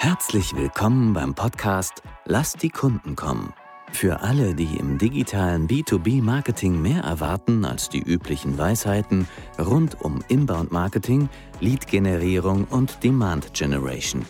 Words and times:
Herzlich 0.00 0.54
willkommen 0.54 1.12
beim 1.12 1.34
Podcast 1.34 2.04
Lass 2.24 2.52
die 2.52 2.68
Kunden 2.68 3.16
kommen. 3.16 3.52
Für 3.90 4.20
alle, 4.20 4.54
die 4.54 4.76
im 4.78 4.96
digitalen 4.96 5.66
B2B-Marketing 5.66 6.80
mehr 6.80 7.02
erwarten 7.02 7.64
als 7.64 7.88
die 7.88 8.00
üblichen 8.00 8.56
Weisheiten 8.56 9.26
rund 9.58 10.00
um 10.00 10.22
Inbound-Marketing, 10.28 11.28
Lead-Generierung 11.58 12.66
und 12.66 13.02
Demand-Generation. 13.02 14.24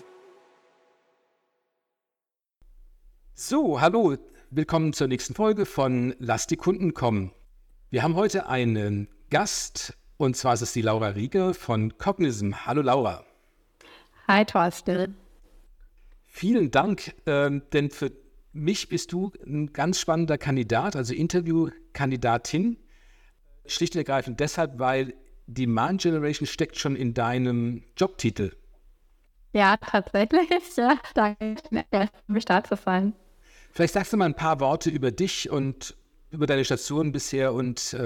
So, 3.35 3.79
hallo, 3.79 4.17
willkommen 4.51 4.95
zur 4.95 5.09
nächsten 5.09 5.35
Folge 5.35 5.67
von 5.67 6.15
Lass 6.19 6.47
die 6.47 6.57
Kunden 6.57 6.95
kommen. 6.95 7.31
Wir 7.91 8.03
haben 8.03 8.15
heute 8.15 8.49
einen 8.49 9.07
Gast 9.29 9.99
und 10.17 10.35
zwar 10.35 10.55
ist 10.55 10.63
es 10.63 10.73
die 10.73 10.83
Laura 10.83 11.09
Rieger 11.09 11.53
von 11.53 11.99
Cognism. 11.99 12.53
Hallo 12.65 12.81
Laura. 12.81 13.23
Hi 14.29 14.47
Thorsten. 14.47 15.28
Vielen 16.39 16.71
Dank, 16.71 17.17
äh, 17.25 17.51
denn 17.73 17.91
für 17.91 18.13
mich 18.53 18.89
bist 18.89 19.11
du 19.11 19.33
ein 19.45 19.73
ganz 19.73 19.99
spannender 19.99 20.39
Kandidat, 20.39 20.95
also 20.95 21.13
Interviewkandidatin. 21.13 22.77
Schlicht 23.67 23.97
und 23.97 23.99
ergreifend 23.99 24.39
deshalb, 24.39 24.79
weil 24.79 25.15
Demand 25.49 26.01
Generation 26.01 26.47
steckt 26.47 26.79
schon 26.79 26.95
in 26.95 27.13
deinem 27.13 27.83
Jobtitel. 27.97 28.53
Ja, 29.53 29.79
tatsächlich. 29.79 30.49
Ja, 30.77 30.97
danke, 31.13 31.57
mich 32.29 32.45
da 32.45 32.63
zu 32.63 32.77
sein. 32.77 33.15
Vielleicht 33.73 33.95
sagst 33.95 34.13
du 34.13 34.17
mal 34.17 34.27
ein 34.27 34.35
paar 34.35 34.61
Worte 34.61 34.91
über 34.91 35.11
dich 35.11 35.51
und 35.51 35.97
über 36.31 36.47
deine 36.47 36.65
Station 36.65 37.11
bisher 37.11 37.53
und 37.53 37.95
äh, 37.95 38.05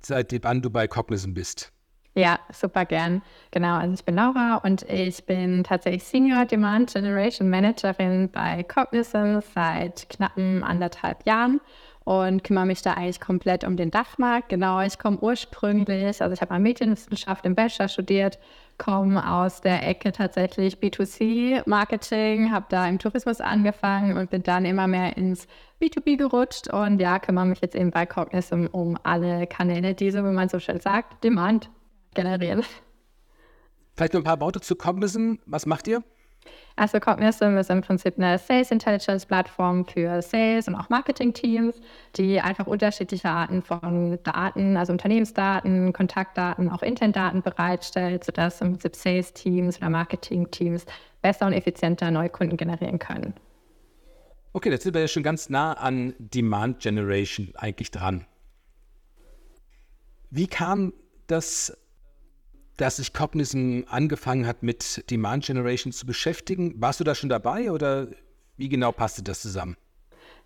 seitdem 0.00 0.62
du 0.62 0.70
bei 0.70 0.88
Cognizant 0.88 1.34
bist. 1.34 1.71
Ja, 2.14 2.38
super 2.52 2.84
gern. 2.84 3.22
Genau, 3.52 3.76
also 3.76 3.94
ich 3.94 4.04
bin 4.04 4.16
Laura 4.16 4.56
und 4.56 4.82
ich 4.82 5.24
bin 5.24 5.64
tatsächlich 5.64 6.04
Senior 6.04 6.44
Demand 6.44 6.92
Generation 6.92 7.48
Managerin 7.48 8.28
bei 8.30 8.62
Cognizant 8.64 9.42
seit 9.54 10.10
knappen 10.10 10.62
anderthalb 10.62 11.26
Jahren 11.26 11.62
und 12.04 12.44
kümmere 12.44 12.66
mich 12.66 12.82
da 12.82 12.94
eigentlich 12.94 13.18
komplett 13.18 13.64
um 13.64 13.78
den 13.78 13.90
Dachmarkt. 13.90 14.50
Genau, 14.50 14.80
ich 14.82 14.98
komme 14.98 15.16
ursprünglich, 15.20 16.20
also 16.20 16.34
ich 16.34 16.42
habe 16.42 16.52
mal 16.52 16.60
Medienwissenschaft 16.60 17.46
im 17.46 17.54
Bachelor 17.54 17.88
studiert, 17.88 18.38
komme 18.76 19.26
aus 19.32 19.62
der 19.62 19.88
Ecke 19.88 20.12
tatsächlich 20.12 20.76
B2C-Marketing, 20.76 22.52
habe 22.52 22.66
da 22.68 22.86
im 22.88 22.98
Tourismus 22.98 23.40
angefangen 23.40 24.18
und 24.18 24.28
bin 24.28 24.42
dann 24.42 24.66
immer 24.66 24.86
mehr 24.86 25.16
ins 25.16 25.46
B2B 25.80 26.18
gerutscht 26.18 26.68
und 26.68 27.00
ja, 27.00 27.18
kümmere 27.18 27.46
mich 27.46 27.62
jetzt 27.62 27.74
eben 27.74 27.90
bei 27.90 28.04
Cognizant 28.04 28.74
um, 28.74 28.88
um 28.88 28.98
alle 29.02 29.46
Kanäle, 29.46 29.94
die 29.94 30.10
so, 30.10 30.18
wie 30.18 30.32
man 30.32 30.50
so 30.50 30.58
schön 30.58 30.78
sagt, 30.78 31.24
Demand 31.24 31.70
generieren. 32.14 32.64
Vielleicht 33.94 34.14
noch 34.14 34.20
ein 34.20 34.24
paar 34.24 34.40
Worte 34.40 34.60
zu 34.60 34.74
Cognizant. 34.74 35.40
Was 35.46 35.66
macht 35.66 35.86
ihr? 35.86 36.02
Also 36.74 36.98
Cognizant 36.98 37.58
ist 37.58 37.70
im 37.70 37.82
Prinzip 37.82 38.18
eine 38.18 38.38
Sales 38.38 38.70
Intelligence 38.70 39.26
Plattform 39.26 39.84
für 39.84 40.22
Sales 40.22 40.66
und 40.66 40.74
auch 40.74 40.88
Marketing 40.88 41.32
Teams, 41.32 41.80
die 42.16 42.40
einfach 42.40 42.66
unterschiedliche 42.66 43.28
Arten 43.28 43.62
von 43.62 44.18
Daten, 44.22 44.76
also 44.76 44.92
Unternehmensdaten, 44.92 45.92
Kontaktdaten, 45.92 46.70
auch 46.70 46.82
Intentdaten 46.82 47.42
bereitstellt, 47.42 48.24
sodass 48.24 48.60
im 48.60 48.72
Prinzip 48.72 48.96
Sales 48.96 49.32
Teams 49.34 49.76
oder 49.78 49.90
Marketing 49.90 50.50
Teams 50.50 50.86
besser 51.20 51.46
und 51.46 51.52
effizienter 51.52 52.10
neue 52.10 52.30
Kunden 52.30 52.56
generieren 52.56 52.98
können. 52.98 53.34
Okay, 54.54 54.70
jetzt 54.70 54.82
sind 54.82 54.94
wir 54.94 55.02
ja 55.02 55.08
schon 55.08 55.22
ganz 55.22 55.48
nah 55.48 55.74
an 55.74 56.14
Demand 56.18 56.80
Generation 56.80 57.52
eigentlich 57.54 57.90
dran. 57.90 58.26
Wie 60.30 60.46
kam 60.46 60.92
das 61.26 61.76
dass 62.76 62.96
sich 62.96 63.12
Cognizant 63.12 63.86
angefangen 63.88 64.46
hat, 64.46 64.62
mit 64.62 65.10
Demand 65.10 65.44
Generation 65.44 65.92
zu 65.92 66.06
beschäftigen. 66.06 66.74
Warst 66.80 67.00
du 67.00 67.04
da 67.04 67.14
schon 67.14 67.28
dabei 67.28 67.70
oder 67.70 68.08
wie 68.56 68.68
genau 68.68 68.92
passte 68.92 69.22
das 69.22 69.42
zusammen? 69.42 69.76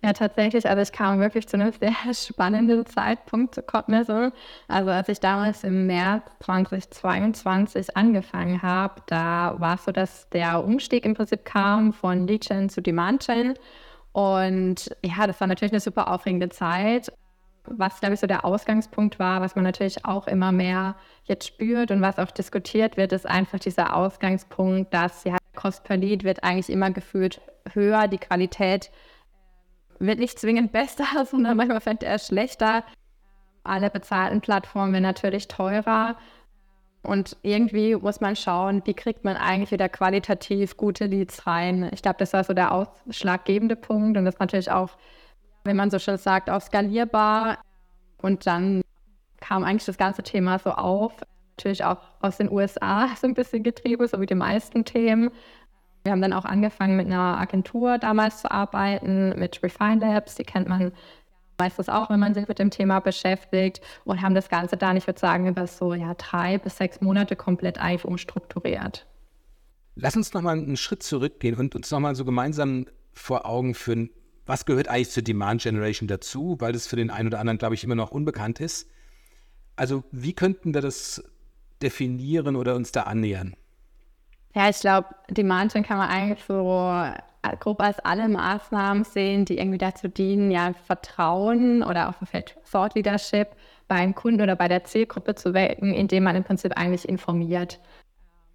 Ja, 0.03 0.13
tatsächlich. 0.13 0.67
Also 0.67 0.81
ich 0.83 0.91
kam 0.91 1.19
wirklich 1.19 1.47
zu 1.47 1.57
einem 1.57 1.71
sehr 1.71 1.93
spannenden 2.13 2.85
Zeitpunkt 2.85 3.55
zu 3.55 3.63
Cognizant. 3.63 4.33
Also 4.67 4.91
als 4.91 5.09
ich 5.09 5.19
damals 5.19 5.63
im 5.63 5.87
März 5.87 6.23
2022 6.41 7.97
angefangen 7.97 8.61
habe, 8.61 9.01
da 9.07 9.55
war 9.57 9.75
es 9.75 9.85
so, 9.85 9.91
dass 9.91 10.29
der 10.29 10.63
Umstieg 10.63 11.05
im 11.05 11.15
Prinzip 11.15 11.45
kam 11.45 11.93
von 11.93 12.27
Lead 12.27 12.47
Gen 12.47 12.69
zu 12.69 12.81
Demand 12.81 13.25
Gen. 13.25 13.55
Und 14.11 14.95
ja, 15.03 15.25
das 15.25 15.39
war 15.39 15.47
natürlich 15.47 15.73
eine 15.73 15.79
super 15.79 16.11
aufregende 16.11 16.49
Zeit 16.49 17.11
was, 17.69 17.99
glaube 17.99 18.15
ich, 18.15 18.19
so 18.19 18.27
der 18.27 18.45
Ausgangspunkt 18.45 19.19
war, 19.19 19.41
was 19.41 19.55
man 19.55 19.63
natürlich 19.63 20.05
auch 20.05 20.27
immer 20.27 20.51
mehr 20.51 20.95
jetzt 21.23 21.47
spürt 21.47 21.91
und 21.91 22.01
was 22.01 22.19
auch 22.19 22.31
diskutiert 22.31 22.97
wird, 22.97 23.11
ist 23.11 23.27
einfach 23.27 23.59
dieser 23.59 23.95
Ausgangspunkt, 23.95 24.93
dass 24.93 25.23
ja, 25.23 25.37
Cost 25.55 25.83
per 25.83 25.97
Lead 25.97 26.23
wird 26.23 26.43
eigentlich 26.43 26.69
immer 26.69 26.91
gefühlt 26.91 27.41
höher, 27.73 28.07
die 28.07 28.17
Qualität 28.17 28.91
wird 29.99 30.19
nicht 30.19 30.39
zwingend 30.39 30.71
besser, 30.71 31.05
sondern 31.29 31.57
manchmal 31.57 31.81
fällt 31.81 32.03
er 32.03 32.19
schlechter. 32.19 32.83
Alle 33.63 33.89
bezahlten 33.89 34.41
Plattformen 34.41 34.93
werden 34.93 35.03
natürlich 35.03 35.47
teurer. 35.47 36.15
Und 37.03 37.37
irgendwie 37.41 37.95
muss 37.95 38.21
man 38.21 38.35
schauen, 38.35 38.81
wie 38.85 38.93
kriegt 38.93 39.23
man 39.23 39.37
eigentlich 39.37 39.71
wieder 39.71 39.87
qualitativ 39.87 40.77
gute 40.77 41.05
Leads 41.05 41.47
rein. 41.47 41.89
Ich 41.93 42.01
glaube, 42.01 42.17
das 42.19 42.33
war 42.33 42.43
so 42.43 42.53
der 42.53 42.71
ausschlaggebende 42.71 43.75
Punkt 43.75 44.17
und 44.17 44.25
das 44.25 44.39
natürlich 44.39 44.71
auch 44.71 44.91
wenn 45.67 45.75
man 45.75 45.91
so 45.91 45.99
schön 45.99 46.17
sagt, 46.17 46.49
auch 46.49 46.61
skalierbar. 46.61 47.59
Und 48.21 48.47
dann 48.47 48.81
kam 49.39 49.63
eigentlich 49.63 49.85
das 49.85 49.97
ganze 49.97 50.23
Thema 50.23 50.59
so 50.59 50.71
auf. 50.71 51.13
Natürlich 51.57 51.83
auch 51.83 51.97
aus 52.19 52.37
den 52.37 52.51
USA 52.51 53.09
so 53.21 53.27
ein 53.27 53.33
bisschen 53.33 53.63
getrieben, 53.63 54.07
so 54.07 54.19
wie 54.19 54.25
die 54.25 54.35
meisten 54.35 54.85
Themen. 54.85 55.31
Wir 56.03 56.13
haben 56.13 56.21
dann 56.21 56.33
auch 56.33 56.45
angefangen 56.45 56.95
mit 56.95 57.07
einer 57.07 57.37
Agentur 57.37 57.97
damals 57.97 58.41
zu 58.41 58.49
arbeiten, 58.49 59.37
mit 59.37 59.61
Refine 59.61 59.99
Labs, 59.99 60.35
die 60.35 60.43
kennt 60.43 60.69
man 60.69 60.93
meistens 61.57 61.89
auch, 61.89 62.09
wenn 62.09 62.19
man 62.19 62.33
sich 62.33 62.47
mit 62.47 62.59
dem 62.59 62.69
Thema 62.69 62.99
beschäftigt 62.99 63.81
und 64.05 64.21
haben 64.21 64.35
das 64.35 64.49
Ganze 64.49 64.77
dann, 64.77 64.95
ich 64.95 65.07
würde 65.07 65.19
sagen, 65.19 65.47
über 65.47 65.67
so 65.67 65.93
ja, 65.93 66.13
drei 66.13 66.57
bis 66.57 66.77
sechs 66.77 67.01
Monate 67.01 67.35
komplett 67.35 67.79
eigentlich 67.79 68.05
umstrukturiert. 68.05 69.05
Lass 69.95 70.15
uns 70.15 70.33
nochmal 70.33 70.57
einen 70.57 70.77
Schritt 70.77 71.03
zurückgehen 71.03 71.55
und 71.55 71.75
uns 71.75 71.89
nochmal 71.89 72.15
so 72.15 72.23
gemeinsam 72.23 72.85
vor 73.13 73.45
Augen 73.45 73.73
führen, 73.73 74.11
was 74.47 74.65
gehört 74.65 74.87
eigentlich 74.87 75.11
zur 75.11 75.23
Demand 75.23 75.61
Generation 75.61 76.07
dazu, 76.07 76.57
weil 76.59 76.73
das 76.73 76.87
für 76.87 76.95
den 76.95 77.09
einen 77.09 77.27
oder 77.27 77.39
anderen, 77.39 77.57
glaube 77.57 77.75
ich, 77.75 77.83
immer 77.83 77.95
noch 77.95 78.11
unbekannt 78.11 78.59
ist. 78.59 78.89
Also 79.75 80.03
wie 80.11 80.33
könnten 80.33 80.73
wir 80.73 80.81
das 80.81 81.23
definieren 81.81 82.55
oder 82.55 82.75
uns 82.75 82.91
da 82.91 83.03
annähern? 83.03 83.55
Ja, 84.55 84.69
ich 84.69 84.79
glaube, 84.79 85.09
Demand 85.29 85.73
Gen 85.73 85.83
kann 85.83 85.97
man 85.97 86.09
eigentlich 86.09 86.43
so 86.47 86.91
äh, 87.43 87.57
grob 87.57 87.79
als 87.79 87.99
alle 87.99 88.27
Maßnahmen 88.27 89.03
sehen, 89.03 89.45
die 89.45 89.59
irgendwie 89.59 89.77
dazu 89.77 90.07
dienen, 90.07 90.49
ja, 90.49 90.73
Vertrauen 90.85 91.83
oder 91.83 92.09
auch 92.09 92.15
Thought 92.71 92.95
Leadership 92.95 93.49
beim 93.87 94.15
Kunden 94.15 94.41
oder 94.41 94.55
bei 94.55 94.67
der 94.67 94.83
Zielgruppe 94.83 95.35
zu 95.35 95.53
wecken, 95.53 95.93
indem 95.93 96.23
man 96.23 96.35
im 96.35 96.43
Prinzip 96.43 96.73
eigentlich 96.75 97.07
informiert 97.07 97.79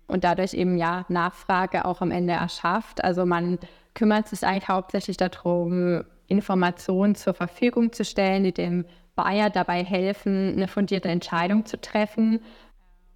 und 0.08 0.25
dadurch 0.25 0.54
eben 0.54 0.76
ja 0.76 1.04
Nachfrage 1.08 1.84
auch 1.84 2.00
am 2.00 2.10
Ende 2.10 2.34
erschafft. 2.34 3.02
Also 3.02 3.25
man 3.25 3.58
kümmert 3.94 4.28
sich 4.28 4.44
eigentlich 4.44 4.69
hauptsächlich 4.69 5.16
darum, 5.16 6.04
Informationen 6.26 7.14
zur 7.14 7.34
Verfügung 7.34 7.92
zu 7.92 8.04
stellen, 8.04 8.44
die 8.44 8.53
dem 8.53 8.86
Buyer 9.14 9.50
dabei 9.50 9.84
helfen, 9.84 10.54
eine 10.54 10.69
fundierte 10.69 11.08
Entscheidung 11.08 11.66
zu 11.66 11.80
treffen 11.80 12.41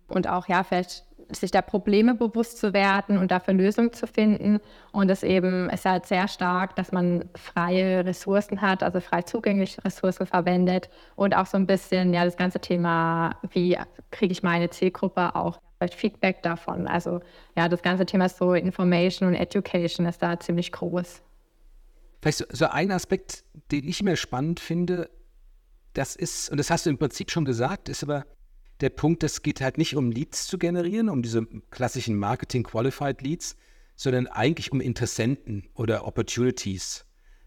und 0.09 0.29
auch 0.29 0.49
ja 0.49 0.63
vielleicht 0.63 1.05
sich 1.29 1.51
der 1.51 1.63
Probleme 1.63 2.15
bewusst 2.15 2.59
zu 2.59 2.73
werden 2.73 3.19
und 3.19 3.31
dafür 3.31 3.55
Lösungen 3.55 3.93
zu 3.93 4.07
finden. 4.07 4.61
Und 4.93 5.11
es 5.11 5.23
eben 5.23 5.69
ist 5.71 5.85
halt 5.85 6.07
sehr 6.07 6.29
stark, 6.29 6.77
dass 6.77 6.93
man 6.93 7.25
freie 7.35 8.05
Ressourcen 8.05 8.61
hat, 8.61 8.83
also 8.83 9.01
frei 9.01 9.23
zugängliche 9.23 9.85
Ressourcen 9.85 10.27
verwendet 10.27 10.89
und 11.17 11.37
auch 11.37 11.47
so 11.47 11.57
ein 11.57 11.67
bisschen 11.67 12.15
ja 12.15 12.25
das 12.25 12.37
ganze 12.37 12.61
Thema, 12.61 13.37
wie 13.51 13.77
kriege 14.11 14.33
ich 14.33 14.43
meine 14.43 14.71
Zielgruppe 14.71 15.35
auch 15.35 15.59
vielleicht 15.77 15.95
Feedback 15.95 16.43
davon. 16.43 16.87
Also 16.87 17.21
ja, 17.57 17.69
das 17.69 17.83
ganze 17.83 18.07
Thema 18.07 18.29
so 18.29 18.55
Information 18.55 19.29
und 19.29 19.35
Education 19.35 20.07
ist 20.07 20.23
da 20.23 20.39
ziemlich 20.39 20.73
groß. 20.73 21.23
Vielleicht 22.23 22.39
so, 22.39 22.45
so 22.51 22.67
ein 22.67 22.91
Aspekt, 22.91 23.45
den 23.71 23.87
ich 23.87 24.03
mir 24.03 24.17
spannend 24.17 24.61
finde, 24.61 25.11
das 25.93 26.17
ist, 26.17 26.51
und 26.51 26.59
das 26.59 26.71
hast 26.71 26.87
du 26.87 26.91
im 26.91 26.99
Prinzip 26.99 27.31
schon 27.31 27.45
gesagt, 27.45 27.89
ist 27.89 28.03
aber 28.03 28.27
der 28.81 28.91
Punkt, 28.91 29.23
es 29.23 29.43
geht 29.43 29.61
halt 29.61 29.79
nicht 29.79 29.97
um 29.97 30.11
Leads 30.11 30.47
zu 30.47 30.59
generieren, 30.59 31.09
um 31.09 31.23
diese 31.23 31.47
klassischen 31.71 32.17
Marketing-Qualified 32.17 33.23
Leads, 33.23 33.57
sondern 33.95 34.27
eigentlich 34.27 34.73
um 34.73 34.81
Interessenten 34.83 35.69
oder 35.75 36.07
Opportunities, 36.07 37.07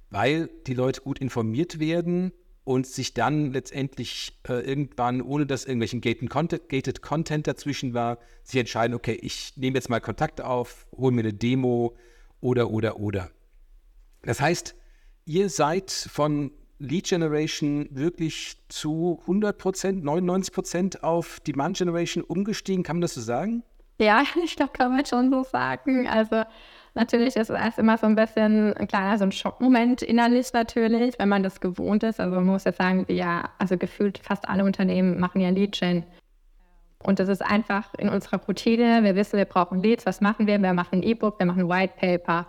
weil 0.09 0.49
die 0.65 0.73
Leute 0.73 1.01
gut 1.01 1.19
informiert 1.19 1.79
werden 1.79 2.31
und 2.69 2.85
sich 2.85 3.15
dann 3.15 3.51
letztendlich 3.51 4.39
äh, 4.47 4.61
irgendwann, 4.61 5.23
ohne 5.23 5.47
dass 5.47 5.65
irgendwelchen 5.65 6.01
gated 6.01 6.29
Content, 6.29 6.69
gated 6.69 7.01
Content 7.01 7.47
dazwischen 7.47 7.95
war, 7.95 8.19
sich 8.43 8.59
entscheiden, 8.59 8.93
okay, 8.93 9.17
ich 9.23 9.57
nehme 9.57 9.73
jetzt 9.75 9.89
mal 9.89 9.99
Kontakt 9.99 10.39
auf, 10.39 10.85
hole 10.95 11.11
mir 11.11 11.21
eine 11.21 11.33
Demo 11.33 11.97
oder, 12.41 12.69
oder, 12.69 12.99
oder. 12.99 13.31
Das 14.21 14.39
heißt, 14.39 14.75
ihr 15.25 15.49
seid 15.49 15.89
von 15.89 16.51
Lead 16.77 17.07
Generation 17.07 17.89
wirklich 17.89 18.57
zu 18.67 19.17
100 19.21 19.57
Prozent, 19.57 20.03
99 20.03 20.53
Prozent 20.53 21.03
auf 21.03 21.39
Demand 21.39 21.75
Generation 21.75 22.23
umgestiegen, 22.23 22.83
kann 22.83 22.97
man 22.97 23.01
das 23.01 23.15
so 23.15 23.21
sagen? 23.21 23.63
Ja, 23.99 24.23
ich 24.43 24.55
glaube, 24.55 24.73
kann 24.73 24.91
man 24.91 25.07
schon 25.07 25.31
so 25.31 25.43
sagen. 25.43 26.07
Also 26.07 26.43
Natürlich 26.99 27.37
ist 27.37 27.49
es 27.49 27.77
immer 27.77 27.97
so 27.97 28.07
ein 28.07 28.15
bisschen 28.15 28.73
ein 28.73 28.85
kleiner 28.85 29.17
so 29.17 29.23
ein 29.23 29.31
Schockmoment 29.31 30.01
innerlich 30.01 30.51
natürlich, 30.51 31.17
wenn 31.17 31.29
man 31.29 31.43
das 31.43 31.61
gewohnt 31.61 32.03
ist. 32.03 32.19
Also 32.19 32.35
man 32.35 32.45
muss 32.45 32.65
jetzt 32.65 32.77
sagen, 32.77 33.05
ja, 33.07 33.49
also 33.57 33.77
gefühlt 33.77 34.19
fast 34.19 34.49
alle 34.49 34.65
Unternehmen 34.65 35.17
machen 35.17 35.39
ja 35.39 35.49
Lead-Gen. 35.49 36.03
Und 37.01 37.19
das 37.19 37.29
ist 37.29 37.41
einfach 37.41 37.93
in 37.93 38.09
unserer 38.09 38.41
Routine. 38.45 39.01
Wir 39.05 39.15
wissen, 39.15 39.37
wir 39.37 39.45
brauchen 39.45 39.81
Leads. 39.81 40.05
Was 40.05 40.19
machen 40.19 40.45
wir? 40.45 40.61
Wir 40.61 40.73
machen 40.73 40.99
ein 40.99 41.03
E-Book, 41.03 41.39
wir 41.39 41.45
machen 41.45 41.61
ein 41.61 41.69
White 41.69 41.93
Paper. 41.97 42.47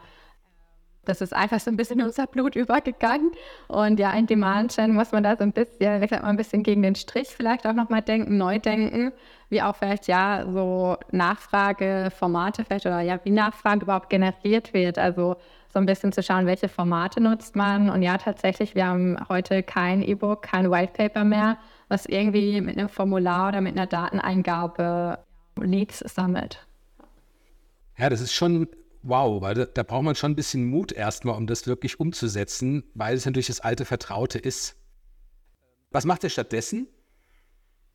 Das 1.10 1.20
ist 1.20 1.34
einfach 1.34 1.60
so 1.60 1.70
ein 1.70 1.76
bisschen 1.76 1.98
in 1.98 2.06
unser 2.06 2.26
Blut 2.26 2.54
übergegangen. 2.54 3.32
Und 3.68 3.98
ja, 3.98 4.12
in 4.12 4.26
Demand 4.26 4.74
Gen 4.74 4.94
muss 4.94 5.12
man 5.12 5.24
da 5.24 5.36
so 5.36 5.42
ein 5.42 5.52
bisschen, 5.52 6.02
ich 6.02 6.10
sag 6.10 6.22
mal, 6.22 6.28
ein 6.28 6.36
bisschen 6.36 6.62
gegen 6.62 6.82
den 6.82 6.94
Strich 6.94 7.28
vielleicht 7.28 7.66
auch 7.66 7.72
nochmal 7.72 8.02
denken, 8.02 8.38
neu 8.38 8.58
denken, 8.58 9.12
wie 9.48 9.60
auch 9.60 9.76
vielleicht 9.76 10.06
ja 10.06 10.46
so 10.50 10.96
Nachfrageformate 11.10 12.64
vielleicht 12.64 12.86
oder 12.86 13.00
ja, 13.00 13.18
wie 13.24 13.30
Nachfrage 13.30 13.82
überhaupt 13.82 14.08
generiert 14.08 14.72
wird. 14.72 14.98
Also 14.98 15.36
so 15.72 15.78
ein 15.78 15.86
bisschen 15.86 16.12
zu 16.12 16.22
schauen, 16.22 16.46
welche 16.46 16.68
Formate 16.68 17.20
nutzt 17.20 17.56
man. 17.56 17.90
Und 17.90 18.02
ja, 18.02 18.16
tatsächlich, 18.18 18.74
wir 18.74 18.86
haben 18.86 19.16
heute 19.28 19.62
kein 19.62 20.02
E-Book, 20.02 20.42
kein 20.42 20.70
White 20.70 20.92
Paper 20.92 21.24
mehr, 21.24 21.58
was 21.88 22.06
irgendwie 22.06 22.60
mit 22.60 22.78
einem 22.78 22.88
Formular 22.88 23.48
oder 23.48 23.60
mit 23.60 23.76
einer 23.76 23.86
Dateneingabe 23.86 25.18
Leads 25.56 25.98
sammelt. 25.98 26.66
Ja, 27.98 28.08
das 28.08 28.20
ist 28.20 28.32
schon 28.32 28.68
wow, 29.02 29.41
weil 29.41 29.55
da, 29.55 29.64
da, 29.67 29.82
braucht 29.82 30.05
man 30.05 30.14
schon 30.14 30.32
ein 30.32 30.37
bisschen 30.37 30.64
Mut 30.64 30.93
erstmal, 30.93 31.37
um 31.37 31.47
das 31.47 31.67
wirklich 31.67 32.00
umzusetzen, 32.00 32.85
weil 32.94 33.17
es 33.17 33.26
natürlich 33.26 33.49
das 33.49 33.61
alte 33.61 33.85
Vertraute 33.85 34.38
ist. 34.38 34.76
Was 35.91 36.05
macht 36.05 36.23
ihr 36.25 36.31
stattdessen? 36.31 36.88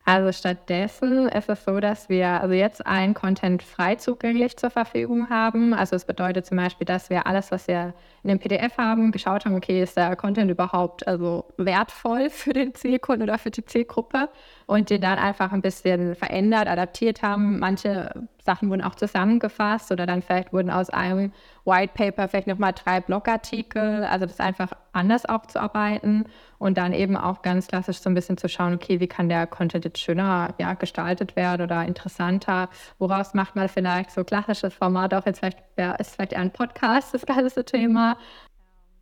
Also 0.08 0.30
stattdessen 0.30 1.28
ist 1.28 1.48
es 1.48 1.64
so, 1.64 1.80
dass 1.80 2.08
wir 2.08 2.40
also 2.40 2.54
jetzt 2.54 2.86
allen 2.86 3.12
Content 3.12 3.60
frei 3.64 3.96
zugänglich 3.96 4.56
zur 4.56 4.70
Verfügung 4.70 5.30
haben. 5.30 5.74
Also 5.74 5.96
es 5.96 6.04
bedeutet 6.04 6.46
zum 6.46 6.58
Beispiel, 6.58 6.84
dass 6.84 7.10
wir 7.10 7.26
alles, 7.26 7.50
was 7.50 7.66
wir 7.66 7.92
in 8.22 8.28
dem 8.28 8.38
PDF 8.38 8.78
haben, 8.78 9.10
geschaut 9.10 9.44
haben, 9.44 9.56
okay, 9.56 9.82
ist 9.82 9.96
der 9.96 10.14
Content 10.14 10.48
überhaupt 10.48 11.04
also 11.08 11.46
wertvoll 11.56 12.30
für 12.30 12.52
den 12.52 12.72
Zielkunden 12.72 13.28
oder 13.28 13.36
für 13.36 13.50
die 13.50 13.64
Zielgruppe 13.64 14.28
und 14.66 14.90
den 14.90 15.00
dann 15.00 15.18
einfach 15.18 15.52
ein 15.52 15.62
bisschen 15.62 16.16
verändert, 16.16 16.66
adaptiert 16.66 17.22
haben. 17.22 17.60
Manche 17.60 18.26
Sachen 18.44 18.68
wurden 18.68 18.82
auch 18.82 18.96
zusammengefasst 18.96 19.92
oder 19.92 20.06
dann 20.06 20.22
vielleicht 20.22 20.52
wurden 20.52 20.70
aus 20.70 20.90
einem 20.90 21.32
White 21.64 21.92
Paper 21.94 22.28
vielleicht 22.28 22.48
nochmal 22.48 22.72
drei 22.72 23.00
Blogartikel, 23.00 24.04
also 24.04 24.26
das 24.26 24.40
einfach 24.40 24.72
anders 24.92 25.24
aufzuarbeiten 25.24 26.24
und 26.58 26.78
dann 26.78 26.92
eben 26.92 27.16
auch 27.16 27.42
ganz 27.42 27.68
klassisch 27.68 27.98
so 27.98 28.10
ein 28.10 28.14
bisschen 28.14 28.38
zu 28.38 28.48
schauen, 28.48 28.74
okay, 28.74 28.98
wie 28.98 29.06
kann 29.06 29.28
der 29.28 29.46
Content 29.46 29.84
jetzt 29.84 30.00
schöner 30.00 30.54
ja, 30.58 30.74
gestaltet 30.74 31.36
werden 31.36 31.62
oder 31.62 31.84
interessanter, 31.84 32.68
woraus 32.98 33.34
macht 33.34 33.54
man 33.54 33.68
vielleicht 33.68 34.10
so 34.10 34.24
klassisches 34.24 34.74
Format 34.74 35.14
auch 35.14 35.26
jetzt 35.26 35.38
vielleicht, 35.38 35.58
ja, 35.76 35.92
ist 35.92 36.16
vielleicht 36.16 36.32
eher 36.32 36.40
ein 36.40 36.50
Podcast, 36.50 37.14
das 37.14 37.24
ganze 37.24 37.64
Thema. 37.64 38.16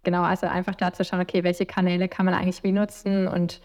Genau, 0.03 0.23
also 0.23 0.47
einfach 0.47 0.75
da 0.75 0.93
zu 0.93 1.05
schauen, 1.05 1.23
okay, 1.23 1.43
welche 1.43 1.65
Kanäle 1.65 2.09
kann 2.09 2.27
man 2.27 2.35
eigentlich 2.35 2.63
wie 2.63 2.73
nutzen 2.73 3.27
und 3.27 3.63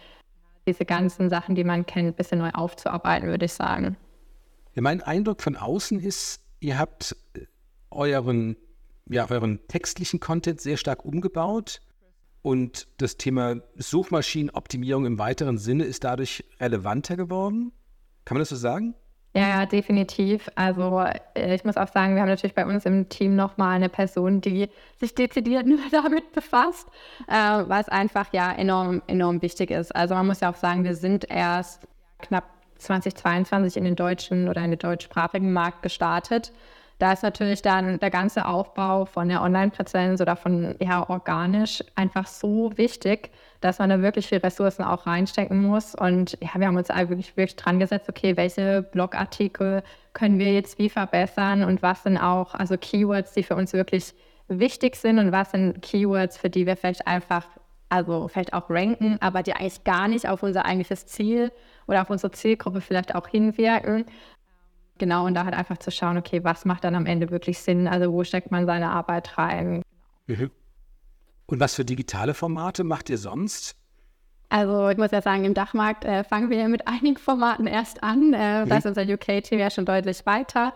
diese 0.69 0.86
ganzen 0.86 1.30
Sachen, 1.30 1.56
die 1.56 1.63
man 1.63 1.86
kennt, 1.86 2.07
ein 2.07 2.13
bisschen 2.13 2.39
neu 2.39 2.51
aufzuarbeiten, 2.51 3.30
würde 3.30 3.45
ich 3.45 3.54
sagen. 3.54 3.98
Ja, 4.75 4.81
mein 4.81 5.01
Eindruck 5.01 5.42
von 5.42 5.56
außen 5.56 6.00
ist, 6.00 6.42
ihr 6.60 6.77
habt 6.77 7.16
äh, 7.33 7.45
euren, 7.89 8.56
ja, 9.10 9.30
euren 9.30 9.60
textlichen 9.68 10.19
Content 10.19 10.62
sehr 10.62 10.77
stark 10.77 11.04
umgebaut 11.06 11.81
und 12.42 12.88
das 12.98 13.18
Thema 13.18 13.62
Suchmaschinenoptimierung 13.75 15.06
im 15.06 15.19
weiteren 15.19 15.57
Sinne 15.57 15.86
ist 15.86 16.04
dadurch 16.04 16.45
relevanter 16.60 17.18
geworden. 17.18 17.71
Kann 18.25 18.36
man 18.36 18.42
das 18.42 18.50
so 18.50 18.56
sagen? 18.56 18.95
Ja, 19.34 19.48
ja, 19.48 19.66
definitiv. 19.68 20.50
Also 20.56 21.00
äh, 21.36 21.54
ich 21.54 21.64
muss 21.64 21.78
auch 21.78 21.88
sagen, 21.88 22.16
wir 22.16 22.22
haben 22.22 22.30
natürlich 22.30 22.56
bei 22.56 22.66
uns 22.66 22.86
im 22.86 23.10
Team 23.10 23.36
nochmal 23.36 23.76
eine 23.76 23.90
Person, 23.90 24.42
die 24.42 24.70
sich 25.00 25.14
dezidiert 25.14 25.66
nur 25.68 25.80
damit 25.92 26.31
befasst, 26.31 26.88
äh, 27.28 27.34
was 27.34 27.90
einfach 27.90 28.34
ja 28.34 28.52
enorm, 28.52 29.04
enorm 29.08 29.42
wichtig 29.42 29.70
ist. 29.70 29.96
Also 29.96 30.16
man 30.16 30.26
muss 30.26 30.40
ja 30.40 30.50
auch 30.50 30.56
sagen, 30.56 30.84
wir 30.84 30.96
sind 30.96 31.30
erst 31.30 31.88
knapp 32.20 32.46
2022 32.80 33.78
in 33.78 33.84
den 33.84 33.96
deutschen 33.96 34.48
oder 34.48 34.64
in 34.64 34.72
den 34.72 34.80
deutschsprachigen 34.80 35.54
Markt 35.54 35.84
gestartet. 35.84 36.52
Da 37.00 37.13
ist 37.13 37.24
natürlich 37.24 37.62
dann 37.62 37.98
der 38.00 38.10
ganze 38.10 38.46
Aufbau 38.46 39.06
von 39.06 39.30
der 39.30 39.42
Online-Präsenz 39.42 40.19
oder 40.19 40.36
von 40.36 40.75
ja 40.81 41.10
organisch 41.10 41.81
einfach 41.96 42.28
so 42.28 42.78
wichtig, 42.78 43.31
dass 43.62 43.80
man 43.80 43.90
da 43.90 44.01
wirklich 44.01 44.28
viel 44.28 44.40
Ressourcen 44.40 44.84
auch 44.84 45.07
reinstecken 45.07 45.62
muss. 45.62 45.96
Und 45.96 46.38
ja, 46.42 46.50
wir 46.56 46.68
haben 46.68 46.75
uns 46.75 46.90
wirklich, 46.90 47.38
wirklich 47.38 47.56
dran 47.56 47.80
gesetzt, 47.80 48.10
okay, 48.10 48.36
welche 48.36 48.81
Blogartikel 48.81 49.81
können 50.12 50.40
wir 50.40 50.51
jetzt 50.54 50.78
wie 50.78 50.90
verbessern 50.90 51.63
und 51.63 51.81
was 51.81 52.04
sind 52.04 52.18
auch 52.18 52.54
also 52.54 52.75
Keywords, 52.78 53.31
die 53.31 53.44
für 53.44 53.56
uns 53.56 53.72
wirklich 53.72 54.13
wichtig 54.50 54.98
sind 54.98 55.19
und 55.19 55.31
was 55.31 55.52
sind 55.52 55.81
Keywords, 55.81 56.38
für 56.38 56.50
die 56.50 56.66
wir 56.66 56.75
vielleicht 56.75 57.07
einfach, 57.07 57.45
also 57.88 58.28
vielleicht 58.28 58.52
auch 58.52 58.69
ranken, 58.69 59.18
aber 59.22 59.42
die 59.42 59.54
eigentlich 59.54 59.86
gar 59.86 60.10
nicht 60.10 60.28
auf 60.28 60.44
unser 60.44 60.66
eigentliches 60.66 61.06
Ziel 61.06 61.54
oder 61.88 62.02
auf 62.02 62.10
unsere 62.10 62.34
Zielgruppe 62.34 62.81
vielleicht 62.81 63.16
auch 63.16 63.28
hinwirken. 63.30 64.06
Genau, 65.00 65.25
und 65.25 65.34
da 65.34 65.46
halt 65.46 65.56
einfach 65.56 65.78
zu 65.78 65.90
schauen, 65.92 66.18
okay, 66.18 66.44
was 66.44 66.66
macht 66.66 66.84
dann 66.84 66.94
am 66.94 67.06
Ende 67.07 67.31
wirklich 67.31 67.60
Sinn? 67.60 67.88
Also 67.88 68.13
wo 68.13 68.24
steckt 68.24 68.51
man 68.51 68.66
seine 68.66 68.92
Arbeit 68.92 69.38
rein? 69.38 69.81
Mhm. 70.28 70.51
Und 71.48 71.60
was 71.60 71.74
für 71.74 71.86
digitale 71.86 72.36
Formate 72.36 72.84
macht 72.84 73.10
ihr 73.10 73.18
sonst? 73.18 73.75
Also 74.50 74.90
ich 74.90 74.98
muss 74.98 75.12
ja 75.12 75.22
sagen, 75.22 75.46
im 75.46 75.54
Dachmarkt 75.54 76.06
äh, 76.06 76.24
fangen 76.24 76.50
wir 76.50 76.68
mit 76.68 76.88
einigen 76.88 77.18
Formaten 77.18 77.66
erst 77.66 78.04
an. 78.04 78.34
Äh, 78.34 78.66
mhm. 78.66 78.69
Da 78.69 78.78
ist 78.78 78.86
unser 78.86 79.04
UK-Team 79.04 79.57
ja 79.57 79.69
schon 79.69 79.86
deutlich 79.86 80.25
weiter. 80.25 80.74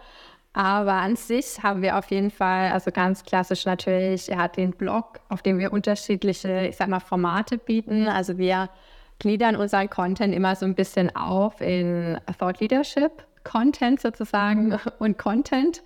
Aber 0.54 0.94
an 0.94 1.16
sich 1.16 1.62
haben 1.64 1.82
wir 1.82 1.98
auf 1.98 2.12
jeden 2.12 2.30
Fall, 2.30 2.72
also 2.72 2.92
ganz 2.92 3.24
klassisch 3.24 3.66
natürlich, 3.66 4.30
er 4.30 4.38
hat 4.38 4.56
den 4.56 4.72
Blog, 4.72 5.20
auf 5.30 5.42
dem 5.42 5.58
wir 5.58 5.74
unterschiedliche, 5.74 6.68
ich 6.68 6.78
sag 6.78 6.90
mal, 6.90 7.00
Formate 7.00 7.58
bieten. 7.58 8.08
Also 8.08 8.38
wir 8.38 8.70
gliedern 9.18 9.56
unseren 9.56 9.90
Content 9.90 10.34
immer 10.34 10.56
so 10.56 10.66
ein 10.66 10.76
bisschen 10.76 11.16
auf 11.16 11.60
in 11.60 12.20
Thought 12.38 12.60
Leadership, 12.60 13.26
Content 13.44 14.02
sozusagen 14.02 14.80
und 15.00 15.18
Content, 15.18 15.84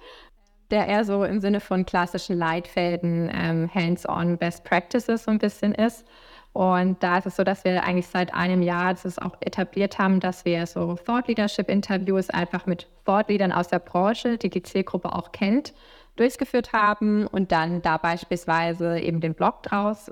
der 0.72 0.88
eher 0.88 1.06
so 1.06 1.24
im 1.24 1.40
Sinne 1.40 1.60
von 1.60 1.86
klassischen 1.86 2.38
Leitfäden, 2.38 3.32
ähm, 3.34 3.70
Hands-on 3.74 4.38
Best 4.38 4.64
Practices 4.64 5.24
so 5.24 5.32
ein 5.32 5.40
bisschen 5.40 5.74
ist. 5.74 6.06
Und 6.54 7.04
da 7.04 7.20
ist 7.20 7.28
es 7.28 7.36
so, 7.36 7.44
dass 7.44 7.64
wir 7.64 7.84
eigentlich 7.84 8.08
seit 8.08 8.34
einem 8.34 8.64
Jahr 8.64 8.96
das 8.96 9.20
auch 9.20 9.38
etabliert 9.42 10.00
haben, 10.00 10.20
dass 10.20 10.44
wir 10.44 10.66
so 10.66 10.96
Thought 10.96 11.28
Leadership 11.28 11.70
Interviews 11.70 12.32
einfach 12.32 12.66
mit 12.66 12.88
Thought 13.06 13.30
Leadern 13.30 13.52
aus 13.52 13.68
der 13.68 13.80
Branche, 13.80 14.38
die 14.38 14.50
die 14.50 14.64
Zielgruppe 14.64 15.14
auch 15.14 15.32
kennt, 15.32 15.74
durchgeführt 16.16 16.74
haben 16.74 17.28
und 17.28 17.52
dann 17.52 17.84
da 17.84 17.98
beispielsweise 17.98 19.00
eben 19.00 19.22
den 19.22 19.36
Blog 19.36 19.62
draus 19.64 20.12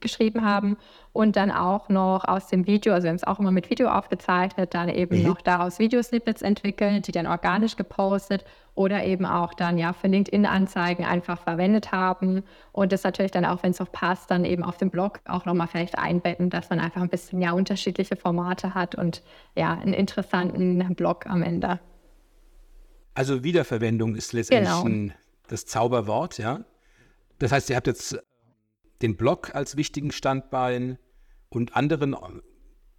geschrieben 0.00 0.44
haben 0.44 0.76
und 1.12 1.36
dann 1.36 1.50
auch 1.50 1.88
noch 1.88 2.24
aus 2.24 2.48
dem 2.48 2.66
Video, 2.66 2.92
also 2.92 3.04
wir 3.04 3.10
haben 3.10 3.16
es 3.16 3.24
auch 3.24 3.38
immer 3.38 3.50
mit 3.50 3.70
Video 3.70 3.88
aufgezeichnet, 3.88 4.74
dann 4.74 4.88
eben 4.88 5.18
mhm. 5.18 5.26
noch 5.26 5.40
daraus 5.40 5.78
Videosnippets 5.78 6.42
entwickelt, 6.42 7.06
die 7.06 7.12
dann 7.12 7.26
organisch 7.26 7.76
gepostet 7.76 8.44
oder 8.74 9.04
eben 9.04 9.24
auch 9.24 9.54
dann 9.54 9.78
ja 9.78 9.92
für 9.92 10.08
LinkedIn-Anzeigen 10.08 11.04
einfach 11.04 11.40
verwendet 11.40 11.92
haben 11.92 12.42
und 12.72 12.92
das 12.92 13.04
natürlich 13.04 13.32
dann 13.32 13.44
auch, 13.44 13.62
wenn 13.62 13.70
es 13.70 13.80
auch 13.80 13.90
passt, 13.90 14.30
dann 14.30 14.44
eben 14.44 14.62
auf 14.62 14.76
dem 14.76 14.90
Blog 14.90 15.20
auch 15.24 15.46
nochmal 15.46 15.66
vielleicht 15.66 15.98
einbetten, 15.98 16.50
dass 16.50 16.70
man 16.70 16.80
einfach 16.80 17.00
ein 17.00 17.08
bisschen 17.08 17.40
ja 17.40 17.52
unterschiedliche 17.52 18.16
Formate 18.16 18.74
hat 18.74 18.94
und 18.94 19.22
ja 19.54 19.72
einen 19.72 19.94
interessanten 19.94 20.94
Blog 20.94 21.26
am 21.26 21.42
Ende. 21.42 21.80
Also 23.14 23.42
Wiederverwendung 23.42 24.14
ist 24.14 24.34
letztendlich 24.34 24.82
genau. 24.82 25.14
das 25.48 25.64
Zauberwort, 25.64 26.36
ja. 26.36 26.60
Das 27.38 27.50
heißt, 27.50 27.70
ihr 27.70 27.76
habt 27.76 27.86
jetzt 27.86 28.18
den 29.02 29.16
Blog 29.16 29.54
als 29.54 29.76
wichtigen 29.76 30.10
Standbein 30.10 30.98
und 31.48 31.76
anderen 31.76 32.16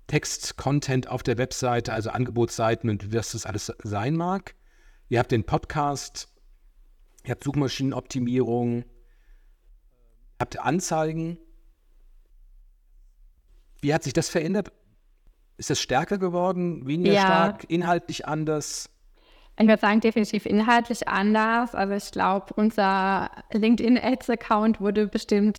Text-Content 0.08 1.10
auf 1.10 1.24
der 1.24 1.38
Webseite, 1.38 1.94
also 1.94 2.10
Angebotsseiten 2.10 2.90
und 2.90 3.14
was 3.14 3.34
das 3.34 3.46
alles 3.46 3.74
sein 3.84 4.16
mag. 4.16 4.56
Ihr 5.10 5.20
habt 5.20 5.32
den 5.32 5.46
Podcast, 5.46 6.30
ihr 7.24 7.32
habt 7.32 7.44
Suchmaschinenoptimierung, 7.44 8.86
habt 10.40 10.60
Anzeigen. 10.60 11.38
Wie 13.82 13.94
hat 13.94 14.04
sich 14.04 14.14
das 14.14 14.30
verändert? 14.30 14.72
Ist 15.58 15.70
das 15.70 15.80
stärker 15.80 16.18
geworden, 16.18 16.88
weniger 16.88 17.14
ja. 17.14 17.22
stark, 17.22 17.66
inhaltlich 17.70 18.28
anders? 18.28 18.90
Ich 19.60 19.68
würde 19.68 19.82
sagen, 19.82 20.02
definitiv 20.02 20.46
inhaltlich 20.46 21.08
anders. 21.08 21.74
Also 21.74 21.94
ich 21.94 22.12
glaube, 22.12 22.54
unser 22.56 23.32
LinkedIn-Ads-Account 23.52 24.80
wurde 24.80 25.08
bestimmt 25.08 25.58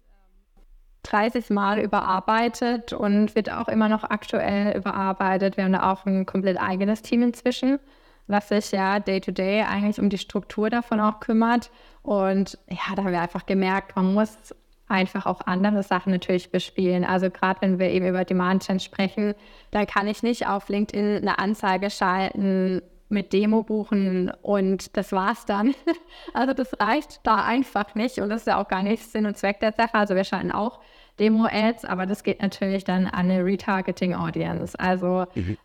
30 1.04 1.50
Mal 1.50 1.78
überarbeitet 1.78 2.92
und 2.92 3.34
wird 3.34 3.50
auch 3.50 3.68
immer 3.68 3.88
noch 3.88 4.04
aktuell 4.04 4.76
überarbeitet. 4.76 5.56
Wir 5.56 5.64
haben 5.64 5.72
da 5.72 5.92
auch 5.92 6.06
ein 6.06 6.26
komplett 6.26 6.60
eigenes 6.60 7.02
Team 7.02 7.22
inzwischen, 7.22 7.78
was 8.26 8.48
sich 8.48 8.72
ja 8.72 8.98
day-to-day 8.98 9.62
-day 9.62 9.68
eigentlich 9.68 10.00
um 10.00 10.10
die 10.10 10.18
Struktur 10.18 10.70
davon 10.70 11.00
auch 11.00 11.20
kümmert. 11.20 11.70
Und 12.02 12.58
ja, 12.68 12.94
da 12.96 13.04
haben 13.04 13.12
wir 13.12 13.20
einfach 13.20 13.46
gemerkt, 13.46 13.96
man 13.96 14.12
muss 14.12 14.54
einfach 14.88 15.26
auch 15.26 15.42
andere 15.46 15.82
Sachen 15.82 16.12
natürlich 16.12 16.50
bespielen. 16.50 17.04
Also 17.04 17.30
gerade 17.30 17.60
wenn 17.60 17.78
wir 17.78 17.90
eben 17.90 18.06
über 18.06 18.24
Demand 18.24 18.66
Gen 18.66 18.80
sprechen, 18.80 19.34
dann 19.70 19.86
kann 19.86 20.06
ich 20.06 20.22
nicht 20.22 20.46
auf 20.46 20.68
LinkedIn 20.68 21.18
eine 21.18 21.38
Anzeige 21.38 21.90
schalten, 21.90 22.82
mit 23.08 23.32
Demo 23.32 23.62
buchen 23.62 24.30
und 24.42 24.96
das 24.96 25.12
war's 25.12 25.46
dann. 25.46 25.74
Also 26.34 26.52
das 26.52 26.78
reicht 26.80 27.20
da 27.24 27.44
einfach 27.44 27.94
nicht 27.94 28.18
und 28.18 28.28
das 28.28 28.42
ist 28.42 28.46
ja 28.46 28.60
auch 28.60 28.68
gar 28.68 28.82
nicht 28.82 29.02
Sinn 29.02 29.26
und 29.26 29.36
Zweck 29.36 29.60
der 29.60 29.72
Sache. 29.72 29.94
Also 29.94 30.14
wir 30.14 30.24
schalten 30.24 30.52
auch 30.52 30.80
Demo-Ads, 31.18 31.84
aber 31.84 32.06
das 32.06 32.22
geht 32.22 32.42
natürlich 32.42 32.84
dann 32.84 33.06
an 33.06 33.30
eine 33.30 33.44
Retargeting-Audience. 33.44 34.78
Also 34.78 35.26
mhm. 35.34 35.56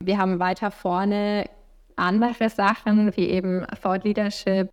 wir 0.00 0.18
haben 0.18 0.38
weiter 0.38 0.70
vorne 0.70 1.48
andere 1.96 2.50
Sachen 2.50 3.16
wie 3.16 3.28
eben 3.28 3.66
Thought 3.82 4.04
Leadership, 4.04 4.70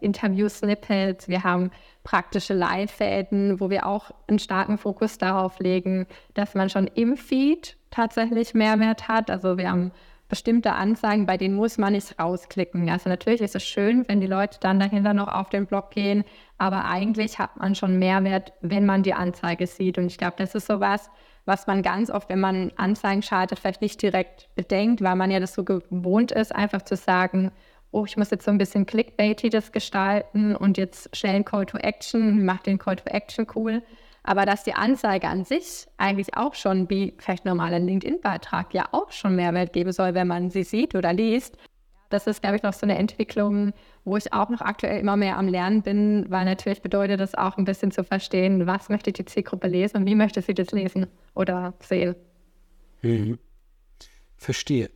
Interview-Snippets, 0.00 1.28
wir 1.28 1.44
haben 1.44 1.70
praktische 2.02 2.54
Leitfäden, 2.54 3.60
wo 3.60 3.70
wir 3.70 3.86
auch 3.86 4.10
einen 4.28 4.38
starken 4.38 4.76
Fokus 4.76 5.18
darauf 5.18 5.58
legen, 5.58 6.06
dass 6.34 6.54
man 6.54 6.68
schon 6.68 6.86
im 6.88 7.16
Feed 7.16 7.76
tatsächlich 7.90 8.54
Mehrwert 8.54 9.08
hat. 9.08 9.30
Also 9.30 9.56
wir 9.56 9.70
haben 9.70 9.92
bestimmte 10.34 10.72
Anzeigen, 10.72 11.26
bei 11.26 11.36
denen 11.36 11.54
muss 11.54 11.78
man 11.78 11.92
nicht 11.92 12.18
rausklicken. 12.18 12.90
Also 12.90 13.08
natürlich 13.08 13.40
ist 13.40 13.54
es 13.54 13.62
schön, 13.62 14.04
wenn 14.08 14.20
die 14.20 14.26
Leute 14.26 14.58
dann 14.58 14.80
dahinter 14.80 15.14
noch 15.14 15.28
auf 15.28 15.48
den 15.48 15.64
Blog 15.64 15.92
gehen, 15.92 16.24
aber 16.58 16.86
eigentlich 16.86 17.38
hat 17.38 17.56
man 17.56 17.76
schon 17.76 18.00
Mehrwert, 18.00 18.52
wenn 18.60 18.84
man 18.84 19.04
die 19.04 19.14
Anzeige 19.14 19.68
sieht. 19.68 19.96
Und 19.96 20.06
ich 20.06 20.18
glaube, 20.18 20.34
das 20.36 20.56
ist 20.56 20.66
sowas, 20.66 21.08
was 21.44 21.68
man 21.68 21.82
ganz 21.82 22.10
oft, 22.10 22.28
wenn 22.30 22.40
man 22.40 22.72
Anzeigen 22.74 23.22
schaltet, 23.22 23.60
vielleicht 23.60 23.80
nicht 23.80 24.02
direkt 24.02 24.48
bedenkt, 24.56 25.02
weil 25.02 25.14
man 25.14 25.30
ja 25.30 25.38
das 25.38 25.54
so 25.54 25.62
gewohnt 25.62 26.32
ist, 26.32 26.52
einfach 26.52 26.82
zu 26.82 26.96
sagen, 26.96 27.52
oh, 27.92 28.04
ich 28.04 28.16
muss 28.16 28.32
jetzt 28.32 28.44
so 28.44 28.50
ein 28.50 28.58
bisschen 28.58 28.86
Clickbaity 28.86 29.50
das 29.50 29.70
gestalten 29.70 30.56
und 30.56 30.78
jetzt 30.78 31.16
schnell 31.16 31.36
ein 31.36 31.44
Call 31.44 31.66
to 31.66 31.78
Action, 31.78 32.44
mach 32.44 32.58
den 32.58 32.78
Call 32.78 32.96
to 32.96 33.04
Action 33.06 33.46
cool. 33.54 33.84
Aber 34.24 34.46
dass 34.46 34.64
die 34.64 34.74
Anzeige 34.74 35.28
an 35.28 35.44
sich 35.44 35.86
eigentlich 35.98 36.34
auch 36.34 36.54
schon, 36.54 36.88
wie 36.88 37.14
vielleicht 37.18 37.44
normaler 37.44 37.78
LinkedIn-Beitrag, 37.78 38.72
ja 38.72 38.88
auch 38.90 39.12
schon 39.12 39.36
Mehrwert 39.36 39.74
geben 39.74 39.92
soll, 39.92 40.14
wenn 40.14 40.26
man 40.26 40.50
sie 40.50 40.64
sieht 40.64 40.94
oder 40.94 41.12
liest, 41.12 41.58
das 42.08 42.26
ist, 42.26 42.40
glaube 42.40 42.56
ich, 42.56 42.62
noch 42.62 42.72
so 42.72 42.86
eine 42.86 42.96
Entwicklung, 42.96 43.72
wo 44.04 44.16
ich 44.16 44.32
auch 44.32 44.48
noch 44.48 44.60
aktuell 44.60 45.00
immer 45.00 45.16
mehr 45.16 45.36
am 45.36 45.48
Lernen 45.48 45.82
bin, 45.82 46.26
weil 46.30 46.44
natürlich 46.44 46.80
bedeutet 46.80 47.20
das 47.20 47.34
auch 47.34 47.58
ein 47.58 47.64
bisschen 47.64 47.90
zu 47.90 48.04
verstehen, 48.04 48.66
was 48.66 48.88
möchte 48.88 49.12
die 49.12 49.24
Zielgruppe 49.24 49.68
lesen 49.68 49.98
und 49.98 50.06
wie 50.06 50.14
möchte 50.14 50.40
sie 50.40 50.54
das 50.54 50.70
lesen 50.70 51.06
oder 51.34 51.74
sehen. 51.80 52.14
Mhm. 53.02 53.38
Verstehe. 54.36 54.90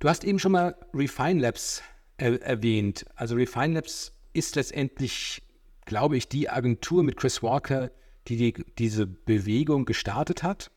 Du 0.00 0.08
hast 0.08 0.24
eben 0.24 0.38
schon 0.38 0.52
mal 0.52 0.74
Refine 0.94 1.40
Labs 1.40 1.82
er 2.16 2.42
erwähnt. 2.42 3.04
Also 3.14 3.36
Refine 3.36 3.74
Labs 3.74 4.12
ist 4.32 4.56
letztendlich, 4.56 5.42
glaube 5.84 6.16
ich, 6.16 6.28
die 6.28 6.48
Agentur 6.48 7.04
mit 7.04 7.16
Chris 7.16 7.42
Walker, 7.42 7.90
die, 8.28 8.36
die 8.36 8.64
diese 8.78 9.06
Bewegung 9.06 9.84
gestartet 9.84 10.42
hat. 10.42 10.70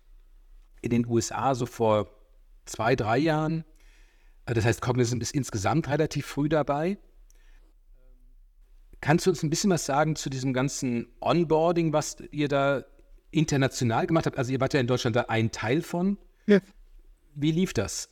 In 0.81 0.89
den 0.89 1.05
USA 1.05 1.53
so 1.53 1.65
vor 1.65 2.09
zwei, 2.65 2.95
drei 2.95 3.17
Jahren. 3.17 3.63
Das 4.45 4.65
heißt, 4.65 4.81
Cognizant 4.81 5.21
ist 5.21 5.35
insgesamt 5.35 5.89
relativ 5.89 6.25
früh 6.25 6.49
dabei. 6.49 6.97
Kannst 8.99 9.25
du 9.25 9.31
uns 9.31 9.43
ein 9.43 9.49
bisschen 9.49 9.69
was 9.71 9.85
sagen 9.85 10.15
zu 10.15 10.29
diesem 10.29 10.53
ganzen 10.53 11.07
Onboarding, 11.21 11.93
was 11.93 12.17
ihr 12.31 12.47
da 12.47 12.83
international 13.31 14.07
gemacht 14.07 14.25
habt? 14.25 14.37
Also 14.37 14.51
ihr 14.51 14.59
wart 14.59 14.73
ja 14.73 14.79
in 14.79 14.87
Deutschland 14.87 15.15
da 15.15 15.21
ein 15.21 15.51
Teil 15.51 15.81
von. 15.81 16.17
Ja. 16.45 16.59
Wie 17.33 17.51
lief 17.51 17.73
das? 17.73 18.10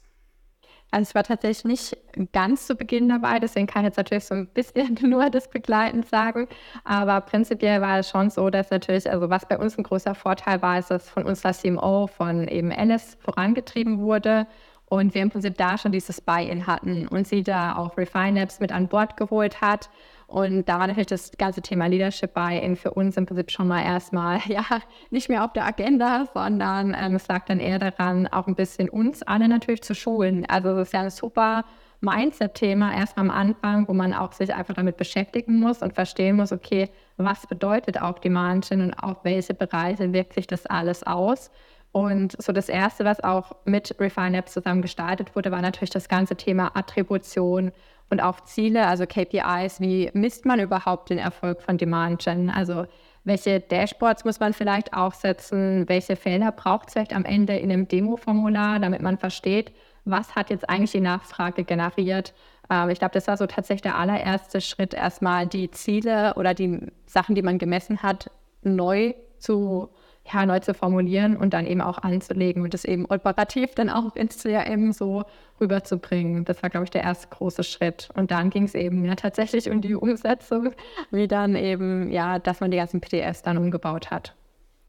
Also 0.92 1.10
ich 1.10 1.16
war 1.16 1.24
tatsächlich 1.24 1.66
nicht 1.66 1.98
ganz 2.34 2.66
zu 2.66 2.76
Beginn 2.76 3.10
dabei, 3.10 3.40
deswegen 3.40 3.68
kann 3.68 3.84
ich 3.84 3.90
jetzt 3.90 3.98
natürlich 3.98 4.26
so 4.26 4.36
ein 4.36 4.48
bisschen 4.48 4.98
nur 5.04 5.30
das 5.30 5.50
begleitend 5.50 6.08
sagen. 6.08 6.48
Aber 6.84 7.22
prinzipiell 7.22 7.82
war 7.82 8.00
es 8.00 8.10
schon 8.10 8.30
so, 8.30 8.50
dass 8.50 8.72
natürlich, 8.72 9.10
also 9.10 9.30
was 9.30 9.48
bei 9.48 9.58
uns 9.58 9.78
ein 9.78 9.84
großer 9.84 10.16
Vorteil 10.16 10.62
war, 10.62 10.80
ist, 10.80 10.90
dass 10.90 11.10
von 11.10 11.26
unserer 11.26 11.54
CMO, 11.54 12.08
von 12.08 12.48
eben 12.48 12.72
Alice 12.72 13.18
vorangetrieben 13.22 14.00
wurde 14.00 14.48
und 14.86 15.14
wir 15.14 15.22
im 15.22 15.30
Prinzip 15.30 15.58
da 15.58 15.78
schon 15.78 15.92
dieses 15.92 16.22
Buy-in 16.22 16.66
hatten 16.66 17.08
und 17.08 17.28
sie 17.28 17.44
da 17.44 17.76
auch 17.76 17.96
Refine 17.98 18.40
Labs 18.40 18.60
mit 18.60 18.72
an 18.72 18.88
Bord 18.88 19.18
geholt 19.18 19.62
hat 19.62 19.90
und 20.30 20.70
da 20.70 20.78
war 20.80 20.86
natürlich 20.86 21.08
das 21.08 21.32
ganze 21.38 21.62
Thema 21.62 21.88
Leadership 21.88 22.36
Buy-in 22.36 22.76
für 22.76 22.92
uns 22.92 23.18
im 23.18 23.26
Prinzip 23.26 23.50
schon 23.50 23.68
mal 23.68 23.84
erstmal, 23.84 24.40
ja, 24.46 24.64
nicht 25.10 25.28
mehr 25.28 25.44
auf 25.44 25.54
der 25.54 25.66
Agenda, 25.66 26.26
sondern 26.34 26.96
ähm, 26.98 27.16
es 27.16 27.28
lag 27.28 27.46
dann 27.46 27.60
eher 27.60 27.80
daran, 27.80 28.28
auch 28.28 28.46
ein 28.46 28.54
bisschen 28.54 28.90
uns 28.90 29.24
alle 29.24 29.48
natürlich 29.48 29.82
zu 29.82 29.96
schulen. 29.96 30.46
Also 30.48 30.70
es 30.78 30.90
ist 30.90 30.94
ja 30.94 31.02
ein 31.02 31.10
super 31.10 31.66
Mindset-Thema 32.02 32.96
erst 32.96 33.18
am 33.18 33.32
Anfang, 33.32 33.88
wo 33.88 33.94
man 33.94 34.14
auch 34.14 34.32
sich 34.32 34.54
einfach 34.54 34.76
damit 34.76 34.98
beschäftigen 34.98 35.60
muss 35.60 35.82
und 35.82 35.94
verstehen 35.94 36.36
muss, 36.36 36.52
okay, 36.52 36.90
was 37.18 37.48
bedeutet 37.48 38.00
auch 38.00 38.20
die 38.20 38.30
Margin 38.30 38.82
und 38.82 38.94
auf 38.94 39.18
welche 39.24 39.56
Bereiche 39.56 40.14
wirkt 40.14 40.34
sich 40.34 40.46
das 40.46 40.68
alles 40.68 41.04
aus. 41.04 41.50
Und 41.92 42.40
so 42.42 42.54
das 42.54 42.70
Erste, 42.70 43.04
was 43.04 43.24
auch 43.24 43.56
mit 43.66 43.96
Refine 44.00 44.38
Apps 44.38 44.54
zusammen 44.54 44.84
gestartet 44.84 45.36
wurde, 45.36 45.52
war 45.52 45.62
natürlich 45.62 45.90
das 45.90 46.08
ganze 46.08 46.36
Thema 46.36 46.76
Attribution 46.76 47.72
und 48.10 48.22
auch 48.22 48.42
Ziele, 48.42 48.88
also 48.88 49.06
KPIs. 49.06 49.80
Wie 49.80 50.10
misst 50.14 50.46
man 50.46 50.60
überhaupt 50.60 51.10
den 51.10 51.18
Erfolg 51.18 51.62
von 51.62 51.78
Demand 51.78 52.24
Gen? 52.24 52.50
Also 52.50 52.86
welche 53.24 53.60
Dashboards 53.60 54.26
muss 54.26 54.40
man 54.40 54.54
vielleicht 54.54 54.94
aufsetzen? 54.94 55.88
Welche 55.88 56.16
Fehler 56.16 56.52
braucht 56.52 56.88
es 56.88 56.94
vielleicht 56.94 57.14
am 57.14 57.26
Ende 57.26 57.56
in 57.58 57.72
einem 57.72 57.88
Demo-Formular, 57.88 58.80
damit 58.80 59.02
man 59.02 59.18
versteht, 59.18 59.72
was 60.06 60.36
hat 60.36 60.50
jetzt 60.50 60.70
eigentlich 60.70 60.92
die 60.92 61.02
Nachfrage 61.02 61.64
generiert? 61.64 62.34
Ähm, 62.70 62.90
ich 62.90 63.00
glaube, 63.00 63.14
das 63.14 63.28
war 63.28 63.38
so 63.38 63.46
tatsächlich 63.46 63.84
der 63.84 63.98
allererste 63.98 64.62
Schritt, 64.62 64.94
erstmal 64.94 65.48
die 65.48 65.70
Ziele 65.72 66.34
oder 66.36 66.54
die 66.54 66.80
Sachen, 67.06 67.36
die 67.36 67.42
man 67.42 67.60
gemessen 67.60 68.02
hat, 68.02 68.32
neu 68.64 69.14
zu 69.38 69.90
ja, 70.32 70.46
neu 70.46 70.60
zu 70.60 70.74
formulieren 70.74 71.38
und 71.38 71.54
dann 71.54 71.66
eben 71.66 71.82
auch 71.82 71.98
anzulegen 71.98 72.64
und 72.64 72.74
das 72.74 72.86
eben 72.86 73.06
operativ 73.06 73.76
dann 73.76 73.90
auch 73.90 74.16
ins 74.16 74.42
CRM 74.42 74.92
so 74.92 75.24
rüberzubringen. 75.60 76.46
Das 76.46 76.62
war, 76.62 76.70
glaube 76.70 76.86
ich, 76.86 76.90
der 76.90 77.04
erste 77.04 77.28
große 77.28 77.64
Schritt. 77.64 78.10
Und 78.16 78.32
dann 78.32 78.50
ging 78.50 78.64
es 78.64 78.76
eben 78.76 79.06
ja 79.06 79.16
tatsächlich 79.16 79.70
um 79.70 79.82
die 79.82 79.96
Umsetzung, 79.96 80.74
wie 81.12 81.28
dann 81.28 81.56
eben, 81.56 82.12
ja, 82.12 82.40
dass 82.40 82.60
man 82.60 82.72
die 82.72 82.78
ganzen 82.78 83.02
PDFs 83.02 83.42
dann 83.42 83.58
umgebaut 83.58 84.12
hat. 84.12 84.36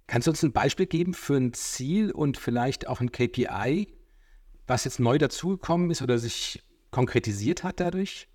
Kannst 0.06 0.26
du 0.26 0.32
uns 0.32 0.42
ein 0.42 0.52
Beispiel 0.52 0.87
geben 0.87 1.14
für 1.14 1.37
ein 1.37 1.52
Ziel 1.52 2.11
und 2.11 2.37
vielleicht 2.37 2.88
auch 2.88 3.00
ein 3.00 3.12
KPI, 3.12 3.94
was 4.66 4.85
jetzt 4.85 5.00
neu 5.00 5.18
dazugekommen 5.18 5.90
ist 5.90 6.02
oder 6.02 6.18
sich 6.18 6.62
konkretisiert 6.90 7.62
hat 7.62 7.80
dadurch? 7.80 8.28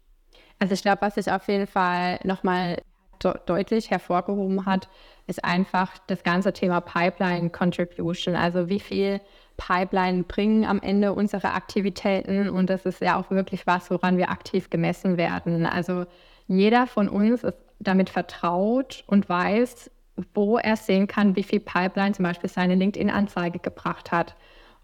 Also 0.59 0.73
ich 0.73 0.81
glaube, 0.81 1.01
was 1.01 1.15
sich 1.15 1.31
auf 1.31 1.47
jeden 1.47 1.67
Fall 1.67 2.19
nochmal 2.23 2.81
deutlich 3.19 3.91
hervorgehoben 3.91 4.65
hat, 4.65 4.89
ist 5.27 5.43
einfach 5.43 5.97
das 6.07 6.23
ganze 6.23 6.53
Thema 6.53 6.81
Pipeline 6.81 7.49
Contribution. 7.49 8.35
Also 8.35 8.69
wie 8.69 8.79
viel 8.79 9.21
Pipeline 9.57 10.23
bringen 10.23 10.65
am 10.65 10.81
Ende 10.81 11.13
unsere 11.13 11.53
Aktivitäten 11.53 12.49
und 12.49 12.69
das 12.69 12.85
ist 12.85 13.01
ja 13.01 13.17
auch 13.17 13.31
wirklich 13.31 13.65
was, 13.65 13.89
woran 13.89 14.17
wir 14.17 14.29
aktiv 14.29 14.69
gemessen 14.69 15.17
werden. 15.17 15.65
Also 15.65 16.05
jeder 16.47 16.87
von 16.87 17.07
uns 17.09 17.43
ist 17.43 17.57
damit 17.79 18.09
vertraut 18.09 19.03
und 19.07 19.27
weiß, 19.27 19.91
wo 20.33 20.57
er 20.57 20.77
sehen 20.77 21.07
kann, 21.07 21.35
wie 21.35 21.43
viel 21.43 21.59
Pipeline 21.59 22.13
zum 22.13 22.23
Beispiel 22.23 22.49
seine 22.49 22.75
LinkedIn-Anzeige 22.75 23.59
gebracht 23.59 24.11
hat. 24.11 24.35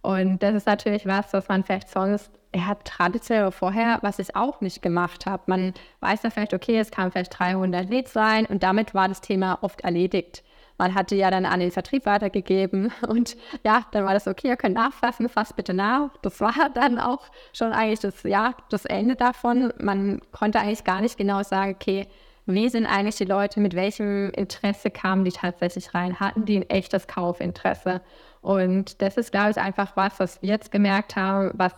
Und 0.01 0.41
das 0.43 0.55
ist 0.55 0.67
natürlich 0.67 1.05
was, 1.05 1.31
was 1.33 1.47
man 1.47 1.63
vielleicht 1.63 1.89
sonst 1.89 2.31
er 2.51 2.67
hat 2.67 2.85
traditionell 2.85 3.51
vorher, 3.51 3.99
was 4.01 4.19
ich 4.19 4.35
auch 4.35 4.61
nicht 4.61 4.81
gemacht 4.81 5.25
habe. 5.25 5.43
Man 5.47 5.73
weiß 6.01 6.23
ja 6.23 6.29
vielleicht, 6.29 6.53
okay, 6.53 6.77
es 6.79 6.91
kamen 6.91 7.11
vielleicht 7.11 7.37
300 7.37 7.89
Leads 7.89 8.15
rein 8.15 8.45
und 8.45 8.63
damit 8.63 8.93
war 8.93 9.07
das 9.07 9.21
Thema 9.21 9.59
oft 9.61 9.81
erledigt. 9.81 10.43
Man 10.77 10.95
hatte 10.95 11.15
ja 11.15 11.29
dann 11.29 11.45
an 11.45 11.59
den 11.59 11.71
Vertrieb 11.71 12.05
weitergegeben 12.05 12.91
und 13.07 13.37
ja, 13.63 13.85
dann 13.91 14.05
war 14.05 14.13
das 14.13 14.27
okay, 14.27 14.49
ihr 14.49 14.57
könnt 14.57 14.75
nachfassen, 14.75 15.29
fasst 15.29 15.55
bitte 15.55 15.73
nach. 15.73 16.09
Das 16.21 16.41
war 16.41 16.69
dann 16.73 16.99
auch 16.99 17.21
schon 17.53 17.71
eigentlich 17.71 17.99
das, 17.99 18.23
ja, 18.23 18.53
das 18.69 18.85
Ende 18.85 19.15
davon. 19.15 19.71
Man 19.79 20.21
konnte 20.31 20.59
eigentlich 20.59 20.83
gar 20.83 21.01
nicht 21.01 21.17
genau 21.17 21.43
sagen, 21.43 21.75
okay, 21.75 22.07
wie 22.47 22.67
sind 22.67 22.87
eigentlich 22.87 23.17
die 23.17 23.25
Leute, 23.25 23.59
mit 23.59 23.75
welchem 23.75 24.31
Interesse 24.31 24.89
kamen 24.89 25.23
die 25.23 25.31
tatsächlich 25.31 25.93
rein? 25.93 26.19
Hatten 26.19 26.45
die 26.45 26.57
ein 26.57 26.69
echtes 26.69 27.07
Kaufinteresse? 27.07 28.01
Und 28.41 29.01
das 29.01 29.17
ist, 29.17 29.31
glaube 29.31 29.51
ich, 29.51 29.57
einfach 29.57 29.95
was, 29.95 30.19
was 30.19 30.41
wir 30.41 30.49
jetzt 30.49 30.71
gemerkt 30.71 31.15
haben, 31.15 31.51
was 31.53 31.73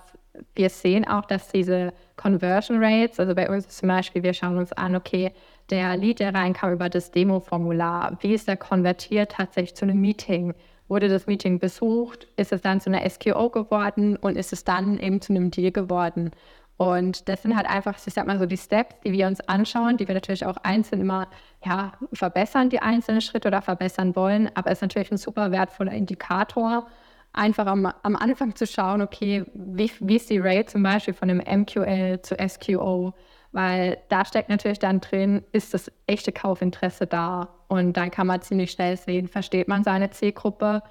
wir 0.55 0.69
sehen 0.69 1.07
auch, 1.07 1.25
dass 1.25 1.49
diese 1.49 1.93
Conversion 2.15 2.83
Rates, 2.83 3.19
also 3.19 3.35
bei 3.35 3.49
uns 3.49 3.67
zum 3.69 3.89
Beispiel, 3.89 4.23
wir 4.23 4.33
schauen 4.33 4.57
uns 4.57 4.73
an, 4.73 4.95
okay, 4.95 5.31
der 5.69 5.95
Lead, 5.97 6.19
der 6.19 6.33
reinkam 6.33 6.73
über 6.73 6.89
das 6.89 7.11
Demo-Formular, 7.11 8.17
wie 8.21 8.33
ist 8.33 8.47
der 8.47 8.57
konvertiert 8.57 9.31
tatsächlich 9.31 9.75
zu 9.75 9.85
einem 9.85 10.01
Meeting? 10.01 10.53
Wurde 10.87 11.07
das 11.07 11.27
Meeting 11.27 11.59
besucht? 11.59 12.27
Ist 12.35 12.51
es 12.51 12.61
dann 12.61 12.81
zu 12.81 12.89
einer 12.89 13.09
SQO 13.09 13.49
geworden 13.49 14.17
und 14.17 14.35
ist 14.35 14.53
es 14.53 14.63
dann 14.63 14.99
eben 14.99 15.21
zu 15.21 15.33
einem 15.33 15.49
Deal 15.49 15.71
geworden? 15.71 16.31
Und 16.77 17.29
das 17.29 17.43
sind 17.43 17.55
halt 17.55 17.69
einfach, 17.69 17.95
ich 18.05 18.13
sag 18.13 18.27
mal 18.27 18.39
so, 18.39 18.45
die 18.45 18.57
Steps, 18.57 18.95
die 19.05 19.11
wir 19.11 19.27
uns 19.27 19.39
anschauen, 19.41 19.97
die 19.97 20.07
wir 20.07 20.15
natürlich 20.15 20.45
auch 20.45 20.57
einzeln 20.57 21.01
immer 21.01 21.27
ja, 21.63 21.93
verbessern, 22.13 22.69
die 22.69 22.79
einzelnen 22.79 23.21
Schritte 23.21 23.47
oder 23.47 23.61
verbessern 23.61 24.15
wollen. 24.15 24.49
Aber 24.55 24.71
es 24.71 24.79
ist 24.79 24.81
natürlich 24.81 25.11
ein 25.11 25.17
super 25.17 25.51
wertvoller 25.51 25.93
Indikator, 25.93 26.87
einfach 27.33 27.65
am, 27.65 27.85
am 27.85 28.15
Anfang 28.15 28.55
zu 28.55 28.65
schauen, 28.65 29.01
okay, 29.01 29.43
wie, 29.53 29.91
wie 29.99 30.15
ist 30.15 30.29
die 30.29 30.39
Rate 30.39 30.67
zum 30.67 30.83
Beispiel 30.83 31.13
von 31.13 31.29
einem 31.29 31.61
MQL 31.61 32.21
zu 32.21 32.35
SQO? 32.35 33.13
Weil 33.51 33.97
da 34.09 34.25
steckt 34.25 34.49
natürlich 34.49 34.79
dann 34.79 34.99
drin, 35.01 35.43
ist 35.51 35.73
das 35.73 35.91
echte 36.07 36.31
Kaufinteresse 36.31 37.05
da? 37.05 37.49
Und 37.67 37.93
dann 37.93 38.09
kann 38.09 38.27
man 38.27 38.41
ziemlich 38.41 38.71
schnell 38.71 38.97
sehen, 38.97 39.27
versteht 39.27 39.67
man 39.67 39.83
seine 39.83 40.09
Zielgruppe, 40.09 40.81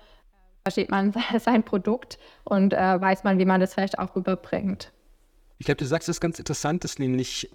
versteht 0.62 0.90
man 0.90 1.12
sein 1.38 1.64
Produkt 1.64 2.18
und 2.44 2.72
äh, 2.72 3.00
weiß 3.00 3.25
man, 3.25 3.38
wie 3.38 3.44
man 3.44 3.61
das 3.61 3.75
vielleicht 3.75 3.99
auch 3.99 4.14
rüberbringt. 4.14 4.92
Ich 5.58 5.66
glaube, 5.66 5.78
du 5.78 5.87
sagst 5.87 6.08
das 6.08 6.20
ganz 6.20 6.38
interessant, 6.38 6.84
ist 6.84 6.99
nämlich 6.99 7.50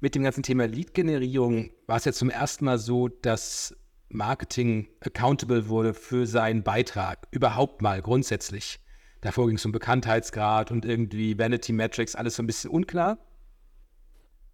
mit 0.00 0.14
dem 0.14 0.22
ganzen 0.22 0.42
Thema 0.42 0.66
Lead-Generierung 0.66 1.70
war 1.86 1.96
es 1.96 2.04
ja 2.04 2.12
zum 2.12 2.30
ersten 2.30 2.64
Mal 2.64 2.78
so, 2.78 3.08
dass 3.08 3.76
Marketing 4.08 4.88
accountable 5.00 5.68
wurde 5.68 5.94
für 5.94 6.26
seinen 6.26 6.62
Beitrag. 6.62 7.26
Überhaupt 7.30 7.82
mal, 7.82 8.02
grundsätzlich. 8.02 8.80
Davor 9.20 9.46
ging 9.46 9.56
es 9.56 9.64
um 9.64 9.72
Bekanntheitsgrad 9.72 10.70
und 10.70 10.84
irgendwie 10.84 11.38
Vanity 11.38 11.72
Metrics, 11.72 12.14
alles 12.14 12.36
so 12.36 12.42
ein 12.42 12.46
bisschen 12.46 12.70
unklar. 12.70 13.18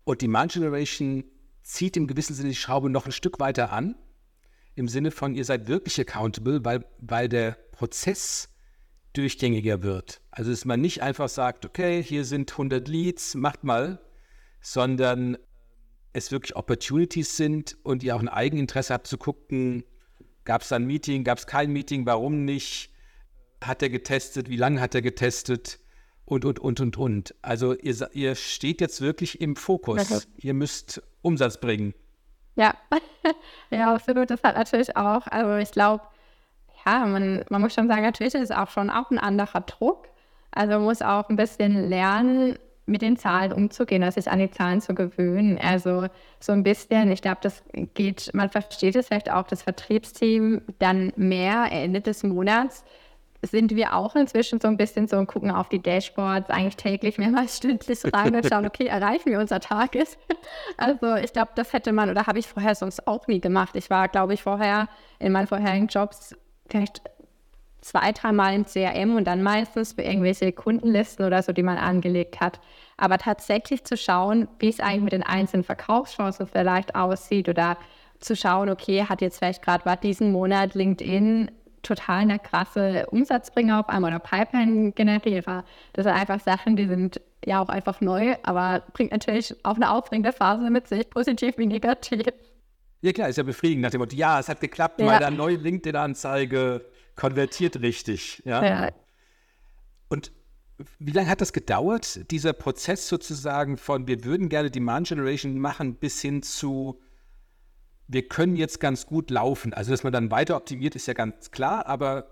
Und 0.04 0.22
Demand 0.22 0.52
Generation 0.52 1.24
zieht 1.62 1.96
im 1.96 2.06
gewissen 2.06 2.34
Sinne 2.34 2.50
die 2.50 2.56
Schraube 2.56 2.90
noch 2.90 3.06
ein 3.06 3.12
Stück 3.12 3.38
weiter 3.38 3.72
an, 3.72 3.96
im 4.74 4.88
Sinne 4.88 5.10
von, 5.10 5.34
ihr 5.34 5.44
seid 5.44 5.68
wirklich 5.68 6.00
accountable, 6.00 6.64
weil, 6.64 6.84
weil 6.98 7.28
der 7.28 7.52
Prozess 7.72 8.48
durchgängiger 9.12 9.82
wird. 9.82 10.22
Also 10.30 10.50
dass 10.50 10.64
man 10.64 10.80
nicht 10.80 11.02
einfach 11.02 11.28
sagt, 11.28 11.66
okay, 11.66 12.02
hier 12.02 12.24
sind 12.24 12.50
100 12.50 12.88
Leads, 12.88 13.34
macht 13.34 13.64
mal, 13.64 14.00
sondern 14.60 15.36
es 16.12 16.30
wirklich 16.30 16.56
Opportunities 16.56 17.36
sind 17.36 17.76
und 17.82 18.02
ihr 18.02 18.14
auch 18.14 18.20
ein 18.20 18.28
Eigeninteresse 18.28 18.92
habt 18.92 19.06
zu 19.06 19.18
gucken, 19.18 19.84
gab 20.44 20.62
es 20.62 20.68
da 20.68 20.76
ein 20.76 20.86
Meeting, 20.86 21.24
gab 21.24 21.38
es 21.38 21.46
kein 21.46 21.72
Meeting, 21.72 22.06
warum 22.06 22.44
nicht, 22.44 22.90
hat 23.62 23.82
er 23.82 23.90
getestet, 23.90 24.48
wie 24.48 24.56
lange 24.56 24.80
hat 24.80 24.94
er 24.94 25.02
getestet 25.02 25.78
und, 26.24 26.44
und, 26.44 26.58
und, 26.58 26.80
und, 26.80 26.96
und. 26.96 27.34
Also 27.42 27.74
ihr, 27.74 27.94
ihr 28.12 28.34
steht 28.34 28.80
jetzt 28.80 29.00
wirklich 29.00 29.40
im 29.40 29.56
Fokus. 29.56 30.10
Okay. 30.10 30.24
Ihr 30.38 30.54
müsst 30.54 31.02
Umsatz 31.22 31.58
bringen. 31.60 31.94
Ja, 32.56 32.74
ja, 33.70 33.94
absolut. 33.94 34.30
Das 34.30 34.42
hat 34.42 34.56
natürlich 34.56 34.96
auch, 34.96 35.26
also 35.26 35.56
ich 35.56 35.70
glaube, 35.70 36.04
ja, 36.84 37.06
man, 37.06 37.44
man 37.48 37.60
muss 37.60 37.74
schon 37.74 37.88
sagen, 37.88 38.02
natürlich 38.02 38.34
ist 38.34 38.42
es 38.42 38.50
auch 38.50 38.68
schon 38.68 38.90
auch 38.90 39.10
ein 39.10 39.18
anderer 39.18 39.60
Druck. 39.60 40.08
Also 40.50 40.74
man 40.74 40.82
muss 40.82 41.00
auch 41.00 41.28
ein 41.28 41.36
bisschen 41.36 41.88
lernen, 41.88 42.58
mit 42.86 43.02
den 43.02 43.16
Zahlen 43.16 43.52
umzugehen, 43.52 44.02
also 44.02 44.20
sich 44.20 44.30
an 44.30 44.38
die 44.38 44.50
Zahlen 44.50 44.80
zu 44.80 44.94
gewöhnen. 44.94 45.58
Also 45.58 46.08
so 46.40 46.52
ein 46.52 46.62
bisschen, 46.62 47.10
ich 47.12 47.22
glaube, 47.22 47.38
das 47.42 47.62
geht, 47.94 48.30
man 48.34 48.50
versteht 48.50 48.96
es 48.96 49.08
vielleicht 49.08 49.30
auch, 49.30 49.46
das 49.46 49.62
Vertriebsteam 49.62 50.62
dann 50.78 51.12
mehr 51.16 51.68
Ende 51.70 52.00
des 52.00 52.22
Monats 52.22 52.84
sind 53.44 53.74
wir 53.74 53.94
auch 53.94 54.14
inzwischen 54.14 54.60
so 54.60 54.68
ein 54.68 54.76
bisschen 54.76 55.08
so 55.08 55.16
und 55.16 55.26
gucken 55.26 55.50
auf 55.50 55.68
die 55.68 55.82
Dashboards 55.82 56.48
eigentlich 56.48 56.76
täglich 56.76 57.18
mehrmals 57.18 57.56
stündlich 57.56 57.98
rein 58.12 58.34
und 58.34 58.46
schauen, 58.46 58.66
okay, 58.66 58.86
erreichen 58.86 59.30
wir 59.30 59.40
unser 59.40 59.60
Target? 59.60 60.16
Also 60.76 61.16
ich 61.16 61.32
glaube, 61.32 61.50
das 61.56 61.72
hätte 61.72 61.92
man 61.92 62.08
oder 62.08 62.26
habe 62.26 62.38
ich 62.38 62.46
vorher 62.46 62.74
sonst 62.74 63.06
auch 63.08 63.26
nie 63.26 63.40
gemacht. 63.40 63.74
Ich 63.74 63.90
war, 63.90 64.08
glaube 64.08 64.34
ich, 64.34 64.42
vorher 64.42 64.88
in 65.18 65.32
meinen 65.32 65.48
vorherigen 65.48 65.88
Jobs 65.88 66.36
vielleicht 66.68 67.02
zwei, 67.82 68.12
dreimal 68.12 68.54
im 68.54 68.64
CRM 68.64 69.16
und 69.16 69.24
dann 69.24 69.42
meistens 69.42 69.92
für 69.92 70.02
irgendwelche 70.02 70.52
Kundenlisten 70.52 71.26
oder 71.26 71.42
so, 71.42 71.52
die 71.52 71.62
man 71.62 71.76
angelegt 71.76 72.40
hat. 72.40 72.60
Aber 72.96 73.18
tatsächlich 73.18 73.84
zu 73.84 73.96
schauen, 73.96 74.48
wie 74.58 74.68
es 74.68 74.80
eigentlich 74.80 75.02
mit 75.02 75.12
den 75.12 75.22
einzelnen 75.24 75.64
Verkaufschancen 75.64 76.46
vielleicht 76.46 76.94
aussieht 76.94 77.48
oder 77.48 77.76
zu 78.20 78.36
schauen, 78.36 78.70
okay, 78.70 79.04
hat 79.04 79.20
jetzt 79.20 79.38
vielleicht 79.38 79.62
gerade 79.62 79.84
war 79.84 79.96
diesen 79.96 80.32
Monat 80.32 80.74
LinkedIn 80.74 81.50
total 81.82 82.20
eine 82.20 82.38
krasse 82.38 83.06
Umsatzbringer 83.10 83.80
auf 83.80 83.88
einmal 83.88 84.12
oder 84.12 84.20
Pipeline-Generierer. 84.20 85.64
Das 85.92 86.04
sind 86.04 86.14
einfach 86.14 86.38
Sachen, 86.38 86.76
die 86.76 86.86
sind 86.86 87.20
ja 87.44 87.60
auch 87.60 87.68
einfach 87.68 88.00
neu, 88.00 88.36
aber 88.44 88.84
bringt 88.92 89.10
natürlich 89.10 89.56
auch 89.64 89.74
eine 89.74 89.90
aufregende 89.90 90.32
Phase 90.32 90.70
mit 90.70 90.86
sich, 90.86 91.10
positiv 91.10 91.58
wie 91.58 91.66
negativ. 91.66 92.22
Ja 93.00 93.12
klar, 93.12 93.28
ist 93.28 93.38
ja 93.38 93.42
befriedigend 93.42 93.82
nach 93.82 93.90
dem 93.90 94.00
Motto, 94.00 94.14
ja, 94.14 94.38
es 94.38 94.48
hat 94.48 94.60
geklappt, 94.60 95.00
ja. 95.00 95.06
meine 95.06 95.36
neue 95.36 95.56
LinkedIn-Anzeige 95.56 96.84
konvertiert 97.16 97.80
richtig. 97.80 98.42
Ja? 98.44 98.64
ja. 98.64 98.92
Und 100.08 100.32
wie 100.98 101.12
lange 101.12 101.28
hat 101.28 101.40
das 101.40 101.52
gedauert, 101.52 102.30
dieser 102.30 102.52
Prozess 102.52 103.08
sozusagen 103.08 103.76
von 103.76 104.06
wir 104.06 104.24
würden 104.24 104.48
gerne 104.48 104.70
Demand 104.70 105.08
Generation 105.08 105.58
machen 105.58 105.94
bis 105.94 106.20
hin 106.20 106.42
zu 106.42 107.00
wir 108.12 108.28
können 108.28 108.56
jetzt 108.56 108.78
ganz 108.78 109.06
gut 109.06 109.30
laufen. 109.30 109.72
Also, 109.72 109.90
dass 109.90 110.04
man 110.04 110.12
dann 110.12 110.30
weiter 110.30 110.56
optimiert, 110.56 110.94
ist 110.94 111.06
ja 111.06 111.14
ganz 111.14 111.50
klar, 111.50 111.86
aber 111.86 112.28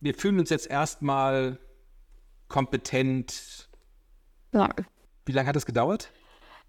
wir 0.00 0.14
fühlen 0.14 0.40
uns 0.40 0.50
jetzt 0.50 0.68
erstmal 0.68 1.58
kompetent. 2.48 3.68
Ja. 4.52 4.68
Wie 5.24 5.32
lange 5.32 5.48
hat 5.48 5.56
das 5.56 5.66
gedauert? 5.66 6.10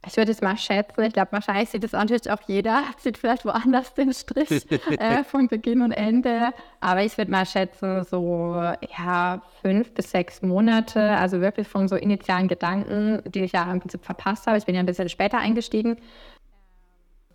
Ich 0.07 0.17
würde 0.17 0.31
es 0.31 0.41
mal 0.41 0.57
schätzen, 0.57 1.03
ich 1.03 1.13
glaube, 1.13 1.31
wahrscheinlich 1.31 1.69
sieht 1.69 1.83
es 1.83 1.91
natürlich 1.91 2.31
auch 2.31 2.41
jeder, 2.47 2.83
sieht 2.97 3.19
vielleicht 3.19 3.45
woanders 3.45 3.93
den 3.93 4.13
Strich 4.13 4.49
äh, 4.97 5.23
von 5.23 5.47
Beginn 5.47 5.83
und 5.83 5.91
Ende. 5.91 6.53
Aber 6.79 7.03
ich 7.03 7.15
würde 7.19 7.29
mal 7.29 7.45
schätzen, 7.45 8.03
so 8.03 8.55
ja, 8.97 9.43
fünf 9.61 9.93
bis 9.93 10.09
sechs 10.09 10.41
Monate, 10.41 10.99
also 11.11 11.39
wirklich 11.39 11.67
von 11.67 11.87
so 11.87 11.95
initialen 11.95 12.47
Gedanken, 12.47 13.21
die 13.29 13.41
ich 13.41 13.51
ja 13.51 13.71
im 13.71 13.79
Prinzip 13.79 14.03
verpasst 14.03 14.47
habe. 14.47 14.57
Ich 14.57 14.65
bin 14.65 14.73
ja 14.73 14.79
ein 14.79 14.87
bisschen 14.87 15.07
später 15.07 15.37
eingestiegen, 15.37 15.97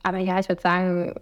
aber 0.03 0.19
ja, 0.19 0.41
ich 0.41 0.49
würde 0.49 0.63
sagen, 0.63 1.15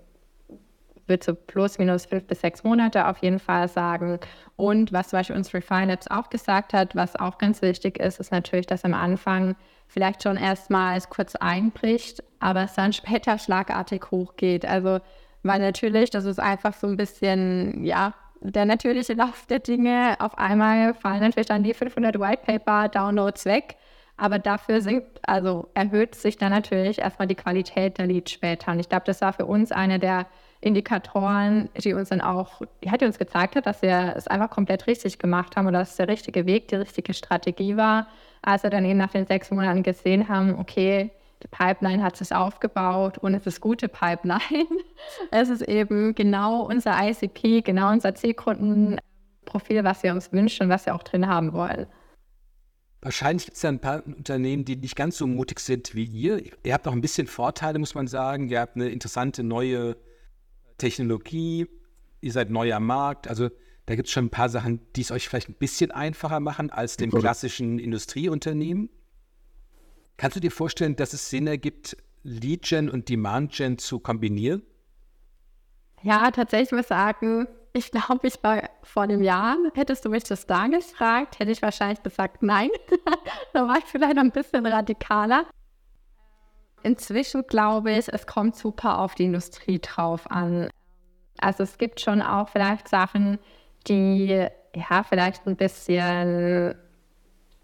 würde 1.06 1.24
so 1.24 1.34
plus 1.34 1.78
minus 1.78 2.06
fünf 2.06 2.26
bis 2.26 2.40
sechs 2.40 2.64
Monate 2.64 3.06
auf 3.08 3.18
jeden 3.18 3.38
Fall 3.38 3.68
sagen. 3.68 4.18
Und 4.56 4.92
was 4.92 5.08
zum 5.08 5.18
Beispiel 5.18 5.36
uns 5.36 5.52
Refinabs 5.52 6.08
auch 6.08 6.30
gesagt 6.30 6.72
hat, 6.72 6.94
was 6.94 7.16
auch 7.16 7.38
ganz 7.38 7.62
wichtig 7.62 7.98
ist, 7.98 8.20
ist 8.20 8.32
natürlich, 8.32 8.66
dass 8.66 8.84
am 8.84 8.94
Anfang 8.94 9.56
vielleicht 9.86 10.22
schon 10.22 10.36
erstmals 10.36 11.10
kurz 11.10 11.36
einbricht, 11.36 12.22
aber 12.40 12.64
es 12.64 12.74
dann 12.74 12.92
später 12.92 13.38
schlagartig 13.38 14.10
hochgeht. 14.10 14.64
Also, 14.64 15.00
weil 15.42 15.60
natürlich, 15.60 16.10
das 16.10 16.24
ist 16.24 16.40
einfach 16.40 16.74
so 16.74 16.86
ein 16.86 16.96
bisschen, 16.96 17.84
ja, 17.84 18.14
der 18.40 18.66
natürliche 18.66 19.14
Lauf 19.14 19.46
der 19.46 19.58
Dinge. 19.58 20.16
Auf 20.18 20.36
einmal 20.38 20.94
fallen 20.94 21.20
natürlich 21.20 21.46
dann 21.46 21.62
die 21.62 21.74
500 21.74 22.18
White 22.18 22.42
Paper 22.46 22.88
Downloads 22.88 23.44
weg. 23.46 23.76
Aber 24.16 24.38
dafür 24.38 24.80
sinkt, 24.80 25.20
also 25.28 25.68
erhöht 25.74 26.14
sich 26.14 26.36
dann 26.36 26.52
natürlich 26.52 27.00
erstmal 27.00 27.26
die 27.26 27.34
Qualität 27.34 27.98
der 27.98 28.06
Leads 28.06 28.30
später. 28.30 28.70
Und 28.72 28.78
ich 28.78 28.88
glaube, 28.88 29.04
das 29.06 29.20
war 29.20 29.32
für 29.32 29.46
uns 29.46 29.72
eine 29.72 29.98
der 29.98 30.26
Indikatoren, 30.64 31.68
die 31.76 31.92
uns 31.92 32.08
dann 32.08 32.20
auch, 32.20 32.62
die 32.82 33.04
uns 33.04 33.18
gezeigt 33.18 33.56
hat, 33.56 33.66
dass 33.66 33.82
wir 33.82 34.14
es 34.16 34.26
einfach 34.26 34.50
komplett 34.50 34.86
richtig 34.86 35.18
gemacht 35.18 35.56
haben 35.56 35.66
und 35.66 35.74
dass 35.74 35.90
es 35.90 35.96
der 35.96 36.08
richtige 36.08 36.46
Weg, 36.46 36.68
die 36.68 36.76
richtige 36.76 37.14
Strategie 37.14 37.76
war. 37.76 38.08
Als 38.42 38.62
wir 38.62 38.70
dann 38.70 38.84
eben 38.84 38.98
nach 38.98 39.10
den 39.10 39.26
sechs 39.26 39.50
Monaten 39.50 39.82
gesehen 39.82 40.28
haben, 40.28 40.58
okay, 40.58 41.10
die 41.42 41.48
Pipeline 41.48 42.02
hat 42.02 42.16
sich 42.16 42.34
aufgebaut 42.34 43.18
und 43.18 43.34
es 43.34 43.46
ist 43.46 43.60
gute 43.60 43.88
Pipeline. 43.88 44.40
es 45.30 45.48
ist 45.48 45.62
eben 45.62 46.14
genau 46.14 46.62
unser 46.62 46.96
ICP, 47.02 47.62
genau 47.62 47.90
unser 47.90 48.14
Zielkundenprofil, 48.14 49.84
was 49.84 50.02
wir 50.02 50.12
uns 50.12 50.32
wünschen 50.32 50.64
und 50.64 50.68
was 50.70 50.86
wir 50.86 50.94
auch 50.94 51.02
drin 51.02 51.28
haben 51.28 51.52
wollen. 51.52 51.86
Wahrscheinlich 53.02 53.44
gibt 53.44 53.56
es 53.58 53.62
ja 53.62 53.68
ein 53.68 53.80
paar 53.80 54.02
Unternehmen, 54.06 54.64
die 54.64 54.76
nicht 54.76 54.96
ganz 54.96 55.18
so 55.18 55.26
mutig 55.26 55.60
sind 55.60 55.94
wie 55.94 56.04
ihr. 56.04 56.42
Ihr 56.62 56.72
habt 56.72 56.88
auch 56.88 56.92
ein 56.92 57.02
bisschen 57.02 57.26
Vorteile, 57.26 57.78
muss 57.78 57.94
man 57.94 58.06
sagen. 58.06 58.48
Ihr 58.48 58.60
habt 58.60 58.76
eine 58.76 58.88
interessante 58.88 59.42
neue 59.42 59.96
Technologie. 60.78 61.66
Ihr 62.20 62.32
seid 62.32 62.50
neu 62.50 62.72
am 62.72 62.86
Markt. 62.86 63.28
Also 63.28 63.50
da 63.86 63.94
gibt 63.96 64.08
es 64.08 64.12
schon 64.12 64.26
ein 64.26 64.30
paar 64.30 64.48
Sachen, 64.48 64.80
die 64.96 65.02
es 65.02 65.10
euch 65.10 65.28
vielleicht 65.28 65.48
ein 65.48 65.54
bisschen 65.54 65.90
einfacher 65.90 66.40
machen 66.40 66.70
als 66.70 66.96
dem 66.96 67.10
klassischen 67.10 67.78
Industrieunternehmen. 67.78 68.88
Kannst 70.16 70.36
du 70.36 70.40
dir 70.40 70.50
vorstellen, 70.50 70.96
dass 70.96 71.12
es 71.12 71.28
Sinn 71.28 71.46
ergibt, 71.46 71.96
Lead-Gen 72.22 72.88
und 72.88 73.08
Demand-Gen 73.08 73.78
zu 73.78 73.98
kombinieren? 73.98 74.62
Ja, 76.02 76.30
tatsächlich 76.30 76.72
muss 76.72 76.82
ich 76.82 76.86
sagen, 76.86 77.48
ich 77.72 77.90
glaube, 77.90 78.28
ich 78.28 78.42
war 78.42 78.70
vor 78.82 79.02
einem 79.02 79.22
Jahr, 79.22 79.56
hättest 79.74 80.04
du 80.04 80.08
mich 80.08 80.22
das 80.24 80.46
da 80.46 80.66
gefragt, 80.68 81.38
hätte 81.38 81.50
ich 81.50 81.60
wahrscheinlich 81.60 82.02
gesagt, 82.02 82.42
nein. 82.42 82.70
da 83.52 83.66
war 83.66 83.78
ich 83.78 83.84
vielleicht 83.84 84.16
ein 84.16 84.30
bisschen 84.30 84.64
radikaler. 84.64 85.46
Inzwischen 86.84 87.46
glaube 87.46 87.92
ich, 87.92 88.12
es 88.12 88.26
kommt 88.26 88.56
super 88.56 88.98
auf 88.98 89.14
die 89.14 89.24
Industrie 89.24 89.80
drauf 89.80 90.30
an. 90.30 90.68
Also 91.40 91.62
es 91.62 91.78
gibt 91.78 91.98
schon 91.98 92.20
auch 92.20 92.50
vielleicht 92.50 92.88
Sachen, 92.88 93.38
die 93.86 94.46
ja 94.76 95.02
vielleicht 95.02 95.46
ein 95.46 95.56
bisschen, 95.56 96.74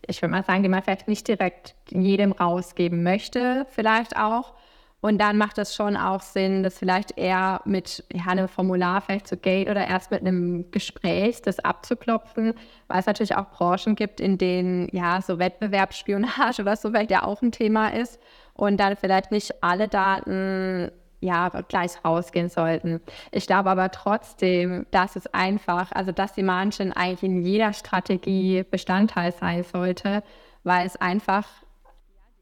ich 0.07 0.23
würde 0.23 0.33
mal 0.33 0.43
sagen, 0.43 0.63
die 0.63 0.71
man 0.71 0.83
vielleicht 0.83 1.07
nicht 1.07 1.29
direkt 1.29 1.75
jedem 1.91 2.33
rausgeben 2.33 3.03
möchte, 3.03 3.67
vielleicht 3.69 4.17
auch. 4.17 4.55
Und 5.03 5.19
dann 5.19 5.37
macht 5.37 5.59
es 5.59 5.75
schon 5.75 5.97
auch 5.97 6.23
Sinn, 6.23 6.63
das 6.63 6.79
vielleicht 6.79 7.17
eher 7.19 7.61
mit 7.67 8.05
ja, 8.13 8.27
einem 8.27 8.49
Formular 8.49 9.03
vielleicht 9.03 9.29
zu 9.29 9.37
gate 9.37 9.69
oder 9.69 9.87
erst 9.87 10.11
mit 10.11 10.21
einem 10.21 10.71
Gespräch 10.71 11.43
das 11.43 11.59
abzuklopfen, 11.59 12.55
weil 12.89 13.01
es 13.01 13.07
natürlich 13.07 13.37
auch 13.37 13.51
Branchen 13.51 13.97
gibt, 13.97 14.21
in 14.21 14.39
denen 14.39 14.89
ja 14.93 15.21
so 15.21 15.39
Wettbewerbsspionage 15.39 16.61
oder 16.63 16.77
so 16.77 16.89
vielleicht 16.91 17.11
ja 17.11 17.23
auch 17.25 17.43
ein 17.43 17.53
Thema 17.53 17.89
ist 17.89 18.19
und 18.61 18.77
dann 18.79 18.97
vielleicht 18.97 19.33
nicht 19.33 19.63
alle 19.63 19.89
Daten 19.89 20.91
ja 21.21 21.49
gleich 21.69 21.93
rausgehen 22.05 22.51
sollten. 22.51 23.01
Ich 23.31 23.47
glaube 23.47 23.71
aber 23.71 23.91
trotzdem, 23.91 24.87
dass 24.91 25.17
es 25.17 25.27
einfach, 25.33 25.93
also 25.93 26.13
dass 26.13 26.35
die 26.35 26.43
Margin 26.43 26.93
eigentlich 26.93 27.23
in 27.23 27.43
jeder 27.43 27.73
Strategie 27.73 28.65
Bestandteil 28.71 29.33
sein 29.33 29.65
sollte, 29.65 30.23
weil 30.63 30.87
es 30.87 30.97
einfach 30.97 31.47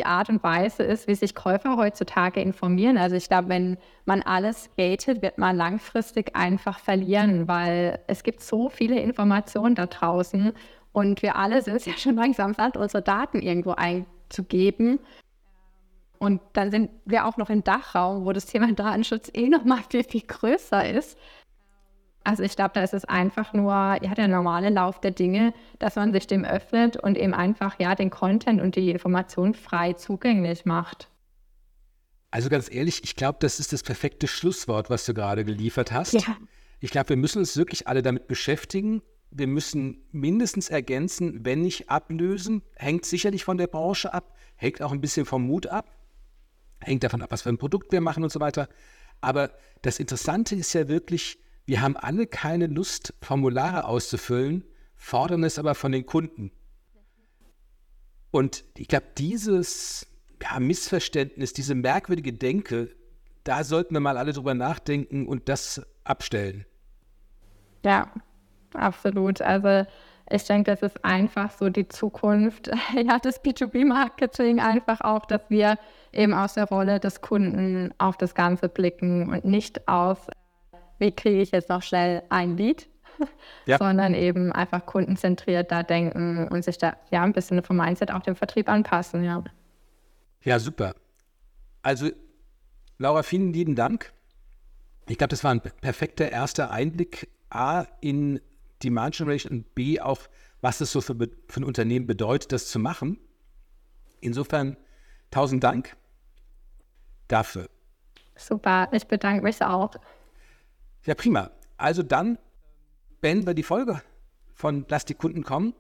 die 0.00 0.06
Art 0.06 0.28
und 0.28 0.42
Weise 0.42 0.82
ist, 0.82 1.06
wie 1.06 1.14
sich 1.14 1.34
Käufer 1.36 1.76
heutzutage 1.76 2.40
informieren. 2.40 2.98
Also 2.98 3.14
ich 3.16 3.28
glaube, 3.28 3.48
wenn 3.48 3.78
man 4.04 4.22
alles 4.22 4.70
gatet, 4.76 5.22
wird 5.22 5.38
man 5.38 5.56
langfristig 5.56 6.34
einfach 6.34 6.80
verlieren, 6.80 7.46
weil 7.46 8.00
es 8.08 8.24
gibt 8.24 8.40
so 8.40 8.68
viele 8.68 9.00
Informationen 9.00 9.74
da 9.76 9.86
draußen 9.86 10.52
Und 10.92 11.22
wir 11.22 11.36
alle 11.36 11.62
sind 11.62 11.76
es 11.76 11.84
ja 11.86 11.96
schon 11.96 12.16
langsam 12.16 12.54
satt, 12.54 12.76
unsere 12.76 13.02
Daten 13.02 13.40
irgendwo 13.40 13.72
einzugeben. 13.72 14.98
Und 16.18 16.40
dann 16.52 16.70
sind 16.70 16.90
wir 17.04 17.26
auch 17.26 17.36
noch 17.36 17.50
im 17.50 17.62
Dachraum, 17.62 18.24
wo 18.24 18.32
das 18.32 18.46
Thema 18.46 18.72
Datenschutz 18.72 19.30
eh 19.34 19.48
noch 19.48 19.64
mal 19.64 19.82
viel, 19.88 20.04
viel 20.04 20.22
größer 20.22 20.88
ist. 20.90 21.16
Also 22.24 22.42
ich 22.42 22.56
glaube, 22.56 22.72
da 22.74 22.82
ist 22.82 22.92
es 22.92 23.04
einfach 23.04 23.54
nur 23.54 23.72
ja, 23.72 24.14
der 24.14 24.28
normale 24.28 24.68
Lauf 24.68 25.00
der 25.00 25.12
Dinge, 25.12 25.54
dass 25.78 25.96
man 25.96 26.12
sich 26.12 26.26
dem 26.26 26.44
öffnet 26.44 26.96
und 26.96 27.16
eben 27.16 27.32
einfach 27.32 27.80
ja 27.80 27.94
den 27.94 28.10
Content 28.10 28.60
und 28.60 28.76
die 28.76 28.90
Information 28.90 29.54
frei 29.54 29.94
zugänglich 29.94 30.66
macht. 30.66 31.08
Also 32.30 32.50
ganz 32.50 32.70
ehrlich, 32.70 33.02
ich 33.02 33.16
glaube, 33.16 33.38
das 33.40 33.58
ist 33.58 33.72
das 33.72 33.82
perfekte 33.82 34.26
Schlusswort, 34.26 34.90
was 34.90 35.06
du 35.06 35.14
gerade 35.14 35.44
geliefert 35.44 35.92
hast. 35.92 36.12
Ja. 36.12 36.36
Ich 36.80 36.90
glaube, 36.90 37.10
wir 37.10 37.16
müssen 37.16 37.38
uns 37.38 37.56
wirklich 37.56 37.88
alle 37.88 38.02
damit 38.02 38.28
beschäftigen. 38.28 39.00
Wir 39.30 39.46
müssen 39.46 40.04
mindestens 40.12 40.68
ergänzen, 40.68 41.44
wenn 41.44 41.62
nicht 41.62 41.88
ablösen. 41.88 42.62
Hängt 42.76 43.06
sicherlich 43.06 43.44
von 43.44 43.56
der 43.56 43.66
Branche 43.66 44.12
ab, 44.12 44.34
hängt 44.56 44.82
auch 44.82 44.92
ein 44.92 45.00
bisschen 45.00 45.24
vom 45.24 45.46
Mut 45.46 45.66
ab, 45.66 45.97
hängt 46.80 47.04
davon 47.04 47.22
ab, 47.22 47.30
was 47.30 47.42
für 47.42 47.48
ein 47.48 47.58
Produkt 47.58 47.92
wir 47.92 48.00
machen 48.00 48.22
und 48.22 48.30
so 48.30 48.40
weiter. 48.40 48.68
Aber 49.20 49.50
das 49.82 49.98
Interessante 49.98 50.54
ist 50.54 50.72
ja 50.72 50.88
wirklich, 50.88 51.38
wir 51.66 51.80
haben 51.80 51.96
alle 51.96 52.26
keine 52.26 52.66
Lust, 52.66 53.14
Formulare 53.20 53.84
auszufüllen, 53.84 54.64
fordern 54.96 55.44
es 55.44 55.58
aber 55.58 55.74
von 55.74 55.92
den 55.92 56.06
Kunden. 56.06 56.52
Und 58.30 58.64
ich 58.76 58.88
glaube, 58.88 59.06
dieses 59.16 60.06
ja, 60.42 60.60
Missverständnis, 60.60 61.52
diese 61.52 61.74
merkwürdige 61.74 62.32
Denke, 62.32 62.94
da 63.44 63.64
sollten 63.64 63.94
wir 63.94 64.00
mal 64.00 64.18
alle 64.18 64.32
drüber 64.32 64.54
nachdenken 64.54 65.26
und 65.26 65.48
das 65.48 65.82
abstellen. 66.04 66.66
Ja, 67.84 68.12
absolut. 68.74 69.40
Also 69.40 69.88
ich 70.30 70.44
denke, 70.44 70.70
das 70.70 70.82
ist 70.82 71.04
einfach 71.04 71.50
so 71.52 71.70
die 71.70 71.88
Zukunft 71.88 72.70
ja, 72.94 73.18
des 73.18 73.42
B2B-Marketing, 73.42 74.60
einfach 74.60 75.00
auch, 75.00 75.24
dass 75.26 75.42
wir 75.48 75.78
eben 76.18 76.34
aus 76.34 76.54
der 76.54 76.64
Rolle 76.66 77.00
des 77.00 77.20
Kunden 77.20 77.94
auf 77.98 78.16
das 78.16 78.34
Ganze 78.34 78.68
blicken 78.68 79.30
und 79.30 79.44
nicht 79.44 79.88
aus, 79.88 80.18
wie 80.98 81.12
kriege 81.12 81.40
ich 81.40 81.52
jetzt 81.52 81.68
noch 81.68 81.82
schnell 81.82 82.24
ein 82.28 82.56
Lied, 82.56 82.88
ja. 83.66 83.78
sondern 83.78 84.14
eben 84.14 84.52
einfach 84.52 84.84
kundenzentriert 84.84 85.70
da 85.70 85.82
denken 85.82 86.48
und 86.48 86.64
sich 86.64 86.76
da 86.76 86.96
ja 87.10 87.22
ein 87.22 87.32
bisschen 87.32 87.62
vom 87.62 87.76
Mindset 87.76 88.10
auch 88.10 88.22
dem 88.22 88.34
Vertrieb 88.34 88.68
anpassen. 88.68 89.22
Ja, 89.22 89.44
ja 90.42 90.58
super. 90.58 90.94
Also, 91.82 92.10
Laura, 92.98 93.22
vielen 93.22 93.52
lieben 93.52 93.76
Dank. 93.76 94.12
Ich 95.06 95.18
glaube, 95.18 95.30
das 95.30 95.44
war 95.44 95.52
ein 95.52 95.60
perfekter 95.60 96.30
erster 96.30 96.70
Einblick 96.70 97.28
A 97.48 97.86
in 98.00 98.40
Demand 98.82 99.16
Generation 99.16 99.52
und 99.52 99.74
B 99.74 100.00
auch, 100.00 100.20
was 100.60 100.80
es 100.80 100.90
so 100.92 101.00
für, 101.00 101.16
für 101.48 101.60
ein 101.60 101.64
Unternehmen 101.64 102.06
bedeutet, 102.06 102.52
das 102.52 102.66
zu 102.66 102.80
machen. 102.80 103.18
Insofern 104.20 104.76
tausend 105.30 105.62
Dank 105.62 105.96
dafür. 107.28 107.68
Super, 108.36 108.88
ich 108.92 109.06
bedanke 109.06 109.42
mich 109.42 109.62
auch. 109.62 109.90
Ja, 111.04 111.14
prima. 111.14 111.50
Also 111.76 112.02
dann 112.02 112.38
beenden 113.20 113.46
wir 113.46 113.54
die 113.54 113.62
Folge 113.62 114.02
von 114.54 114.84
Lass 114.88 115.04
die 115.04 115.14
Kunden 115.14 115.44
kommen 115.44 115.74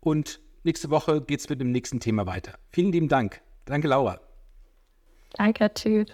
und 0.00 0.40
nächste 0.64 0.90
Woche 0.90 1.20
geht 1.20 1.40
es 1.40 1.48
mit 1.48 1.60
dem 1.60 1.70
nächsten 1.70 2.00
Thema 2.00 2.26
weiter. 2.26 2.54
Vielen 2.70 2.92
lieben 2.92 3.08
Dank. 3.08 3.42
Danke, 3.64 3.88
Laura. 3.88 4.20
Danke, 5.34 5.70
tschüss. 5.72 6.08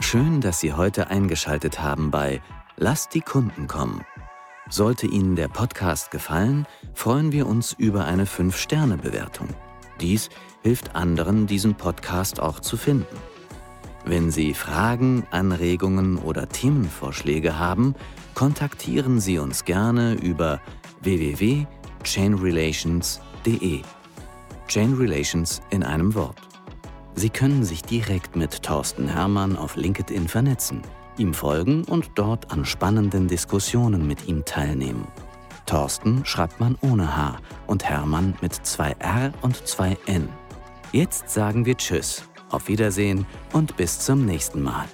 Schön, 0.00 0.40
dass 0.40 0.60
Sie 0.60 0.74
heute 0.74 1.08
eingeschaltet 1.08 1.80
haben 1.80 2.10
bei 2.10 2.42
Lass 2.76 3.08
die 3.08 3.20
Kunden 3.20 3.66
kommen. 3.66 4.04
Sollte 4.68 5.06
Ihnen 5.06 5.36
der 5.36 5.48
Podcast 5.48 6.10
gefallen, 6.10 6.66
freuen 6.94 7.32
wir 7.32 7.46
uns 7.46 7.72
über 7.72 8.04
eine 8.04 8.24
5-Sterne-Bewertung. 8.24 9.48
Dies 10.02 10.28
hilft 10.62 10.94
anderen, 10.94 11.46
diesen 11.46 11.76
Podcast 11.76 12.40
auch 12.40 12.60
zu 12.60 12.76
finden. 12.76 13.16
Wenn 14.04 14.30
Sie 14.32 14.52
Fragen, 14.52 15.26
Anregungen 15.30 16.18
oder 16.18 16.46
Themenvorschläge 16.48 17.58
haben, 17.58 17.94
kontaktieren 18.34 19.20
Sie 19.20 19.38
uns 19.38 19.64
gerne 19.64 20.14
über 20.14 20.60
www.chainrelations.de. 21.02 23.82
Chain 24.66 24.94
Relations 24.94 25.62
in 25.70 25.84
einem 25.84 26.14
Wort. 26.14 26.40
Sie 27.14 27.30
können 27.30 27.64
sich 27.64 27.82
direkt 27.82 28.36
mit 28.36 28.62
Thorsten 28.62 29.06
Hermann 29.06 29.56
auf 29.56 29.76
LinkedIn 29.76 30.26
vernetzen, 30.26 30.82
ihm 31.18 31.34
folgen 31.34 31.84
und 31.84 32.12
dort 32.16 32.50
an 32.50 32.64
spannenden 32.64 33.28
Diskussionen 33.28 34.04
mit 34.06 34.26
ihm 34.26 34.44
teilnehmen. 34.44 35.06
Thorsten 35.66 36.24
schreibt 36.24 36.60
man 36.60 36.76
ohne 36.80 37.16
H 37.16 37.38
und 37.66 37.84
Hermann 37.84 38.34
mit 38.40 38.54
zwei 38.54 38.92
R 38.98 39.32
und 39.42 39.66
zwei 39.66 39.96
N. 40.06 40.28
Jetzt 40.92 41.30
sagen 41.30 41.64
wir 41.64 41.76
Tschüss, 41.76 42.24
auf 42.50 42.68
Wiedersehen 42.68 43.26
und 43.52 43.76
bis 43.76 43.98
zum 43.98 44.26
nächsten 44.26 44.62
Mal. 44.62 44.86